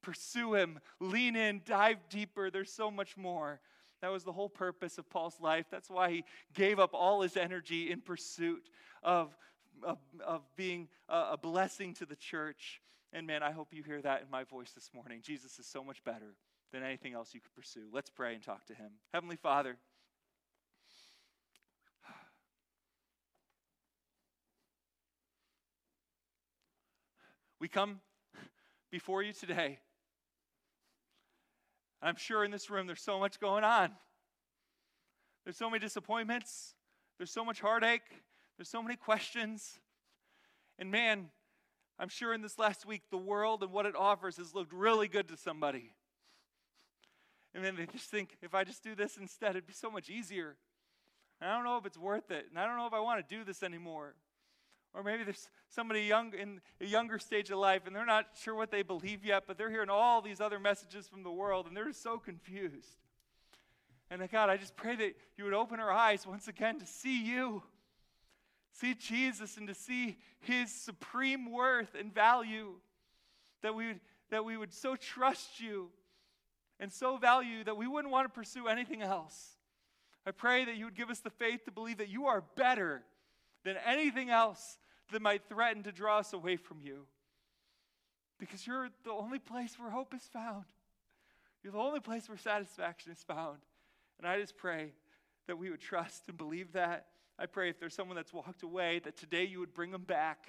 Pursue 0.02 0.54
Him. 0.54 0.80
Lean 0.98 1.36
in. 1.36 1.62
Dive 1.64 1.98
deeper. 2.08 2.50
There's 2.50 2.72
so 2.72 2.90
much 2.90 3.16
more. 3.16 3.60
That 4.00 4.10
was 4.10 4.24
the 4.24 4.32
whole 4.32 4.48
purpose 4.48 4.98
of 4.98 5.08
Paul's 5.10 5.40
life. 5.40 5.66
That's 5.70 5.90
why 5.90 6.10
he 6.10 6.24
gave 6.54 6.78
up 6.78 6.94
all 6.94 7.20
his 7.20 7.36
energy 7.36 7.90
in 7.90 8.00
pursuit 8.00 8.68
of, 9.02 9.36
of, 9.82 9.98
of 10.24 10.42
being 10.56 10.88
a, 11.08 11.32
a 11.32 11.38
blessing 11.38 11.92
to 11.94 12.06
the 12.06 12.16
church. 12.16 12.80
And 13.12 13.26
man, 13.26 13.42
I 13.42 13.50
hope 13.50 13.68
you 13.72 13.82
hear 13.82 14.00
that 14.02 14.22
in 14.22 14.30
my 14.30 14.44
voice 14.44 14.70
this 14.72 14.90
morning. 14.94 15.20
Jesus 15.22 15.58
is 15.58 15.66
so 15.66 15.82
much 15.82 16.04
better 16.04 16.36
than 16.72 16.82
anything 16.84 17.12
else 17.12 17.34
you 17.34 17.40
could 17.40 17.54
pursue. 17.54 17.88
Let's 17.92 18.10
pray 18.10 18.34
and 18.34 18.42
talk 18.42 18.64
to 18.66 18.74
him. 18.74 18.92
Heavenly 19.12 19.36
Father, 19.36 19.76
we 27.58 27.66
come 27.66 28.00
before 28.92 29.22
you 29.22 29.32
today. 29.32 29.80
I'm 32.00 32.16
sure 32.16 32.44
in 32.44 32.52
this 32.52 32.70
room 32.70 32.86
there's 32.86 33.02
so 33.02 33.18
much 33.18 33.40
going 33.40 33.64
on. 33.64 33.90
There's 35.44 35.56
so 35.56 35.68
many 35.68 35.80
disappointments. 35.80 36.74
There's 37.18 37.32
so 37.32 37.44
much 37.44 37.60
heartache. 37.60 38.22
There's 38.56 38.68
so 38.68 38.82
many 38.82 38.94
questions. 38.96 39.80
And 40.78 40.90
man, 40.90 41.30
I'm 42.00 42.08
sure 42.08 42.32
in 42.32 42.40
this 42.40 42.58
last 42.58 42.86
week, 42.86 43.02
the 43.10 43.18
world 43.18 43.62
and 43.62 43.70
what 43.70 43.84
it 43.84 43.94
offers 43.94 44.38
has 44.38 44.54
looked 44.54 44.72
really 44.72 45.06
good 45.06 45.28
to 45.28 45.36
somebody. 45.36 45.92
And 47.54 47.62
then 47.62 47.76
they 47.76 47.84
just 47.84 48.06
think, 48.10 48.38
if 48.40 48.54
I 48.54 48.64
just 48.64 48.82
do 48.82 48.94
this 48.94 49.18
instead, 49.18 49.50
it'd 49.50 49.66
be 49.66 49.74
so 49.74 49.90
much 49.90 50.08
easier. 50.08 50.56
And 51.40 51.50
I 51.50 51.54
don't 51.54 51.64
know 51.64 51.76
if 51.76 51.84
it's 51.84 51.98
worth 51.98 52.30
it. 52.30 52.46
And 52.48 52.58
I 52.58 52.66
don't 52.66 52.78
know 52.78 52.86
if 52.86 52.94
I 52.94 53.00
want 53.00 53.28
to 53.28 53.36
do 53.36 53.44
this 53.44 53.62
anymore. 53.62 54.14
Or 54.94 55.02
maybe 55.02 55.24
there's 55.24 55.48
somebody 55.68 56.00
young 56.02 56.32
in 56.32 56.62
a 56.80 56.86
younger 56.86 57.18
stage 57.18 57.50
of 57.50 57.58
life 57.58 57.82
and 57.86 57.94
they're 57.94 58.06
not 58.06 58.28
sure 58.42 58.54
what 58.54 58.70
they 58.70 58.82
believe 58.82 59.22
yet, 59.22 59.44
but 59.46 59.58
they're 59.58 59.70
hearing 59.70 59.90
all 59.90 60.22
these 60.22 60.40
other 60.40 60.58
messages 60.58 61.06
from 61.06 61.22
the 61.22 61.30
world 61.30 61.66
and 61.66 61.76
they're 61.76 61.92
so 61.92 62.18
confused. 62.18 62.96
And 64.10 64.22
uh, 64.22 64.26
God, 64.26 64.48
I 64.48 64.56
just 64.56 64.74
pray 64.74 64.96
that 64.96 65.14
you 65.36 65.44
would 65.44 65.54
open 65.54 65.80
our 65.80 65.92
eyes 65.92 66.26
once 66.26 66.48
again 66.48 66.80
to 66.80 66.86
see 66.86 67.22
you 67.22 67.62
see 68.72 68.94
Jesus 68.94 69.56
and 69.56 69.68
to 69.68 69.74
see 69.74 70.16
his 70.40 70.72
supreme 70.72 71.50
worth 71.50 71.94
and 71.98 72.14
value, 72.14 72.74
that 73.62 73.74
we 73.74 73.88
would, 73.88 74.00
that 74.30 74.44
we 74.44 74.56
would 74.56 74.72
so 74.72 74.96
trust 74.96 75.60
you 75.60 75.90
and 76.78 76.92
so 76.92 77.16
value 77.16 77.62
that 77.64 77.76
we 77.76 77.86
wouldn't 77.86 78.12
want 78.12 78.26
to 78.26 78.32
pursue 78.32 78.68
anything 78.68 79.02
else. 79.02 79.56
I 80.26 80.30
pray 80.30 80.64
that 80.64 80.76
you 80.76 80.86
would 80.86 80.96
give 80.96 81.10
us 81.10 81.20
the 81.20 81.30
faith 81.30 81.64
to 81.64 81.70
believe 81.70 81.98
that 81.98 82.08
you 82.08 82.26
are 82.26 82.42
better 82.56 83.02
than 83.64 83.76
anything 83.86 84.30
else 84.30 84.78
that 85.12 85.22
might 85.22 85.48
threaten 85.48 85.82
to 85.82 85.92
draw 85.92 86.18
us 86.18 86.32
away 86.32 86.56
from 86.56 86.80
you. 86.80 87.06
Because 88.38 88.66
you're 88.66 88.88
the 89.04 89.12
only 89.12 89.38
place 89.38 89.78
where 89.78 89.90
hope 89.90 90.14
is 90.14 90.22
found. 90.22 90.64
You're 91.62 91.72
the 91.72 91.78
only 91.78 92.00
place 92.00 92.28
where 92.28 92.38
satisfaction 92.38 93.12
is 93.12 93.22
found. 93.22 93.58
And 94.18 94.26
I 94.26 94.40
just 94.40 94.56
pray 94.56 94.92
that 95.46 95.58
we 95.58 95.70
would 95.70 95.80
trust 95.80 96.28
and 96.28 96.38
believe 96.38 96.72
that 96.72 97.06
I 97.40 97.46
pray 97.46 97.70
if 97.70 97.80
there's 97.80 97.94
someone 97.94 98.16
that's 98.16 98.34
walked 98.34 98.62
away, 98.62 99.00
that 99.04 99.16
today 99.16 99.44
you 99.44 99.60
would 99.60 99.72
bring 99.72 99.90
them 99.90 100.02
back. 100.02 100.48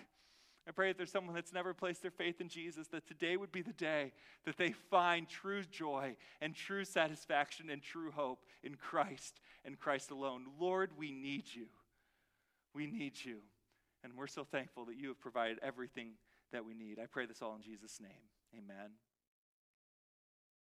I 0.68 0.72
pray 0.72 0.90
if 0.90 0.98
there's 0.98 1.12
someone 1.12 1.34
that's 1.34 1.54
never 1.54 1.74
placed 1.74 2.02
their 2.02 2.12
faith 2.12 2.42
in 2.42 2.50
Jesus, 2.50 2.88
that 2.90 3.08
today 3.08 3.38
would 3.38 3.52
be 3.52 3.62
the 3.62 3.74
day 3.74 4.12
that 4.46 4.58
they 4.58 4.72
find 4.72 5.28
true 5.28 5.64
joy 5.64 6.18
and 6.42 6.54
true 6.54 6.84
satisfaction 6.84 7.70
and 7.70 7.82
true 7.82 8.12
hope 8.12 8.44
in 8.62 8.76
Christ 8.76 9.40
and 9.66 9.80
Christ 9.80 10.12
alone. 10.12 10.44
Lord, 10.60 10.92
we 10.98 11.12
need 11.12 11.46
you. 11.54 11.68
We 12.76 12.88
need 12.88 13.14
you. 13.24 13.38
And 14.04 14.14
we're 14.16 14.28
so 14.28 14.44
thankful 14.44 14.86
that 14.86 14.98
you 14.98 15.08
have 15.08 15.20
provided 15.20 15.60
everything 15.64 16.12
that 16.52 16.66
we 16.66 16.74
need. 16.74 17.00
I 17.00 17.06
pray 17.06 17.26
this 17.26 17.42
all 17.42 17.56
in 17.56 17.62
Jesus' 17.62 18.00
name. 18.02 18.12
Amen. 18.54 18.92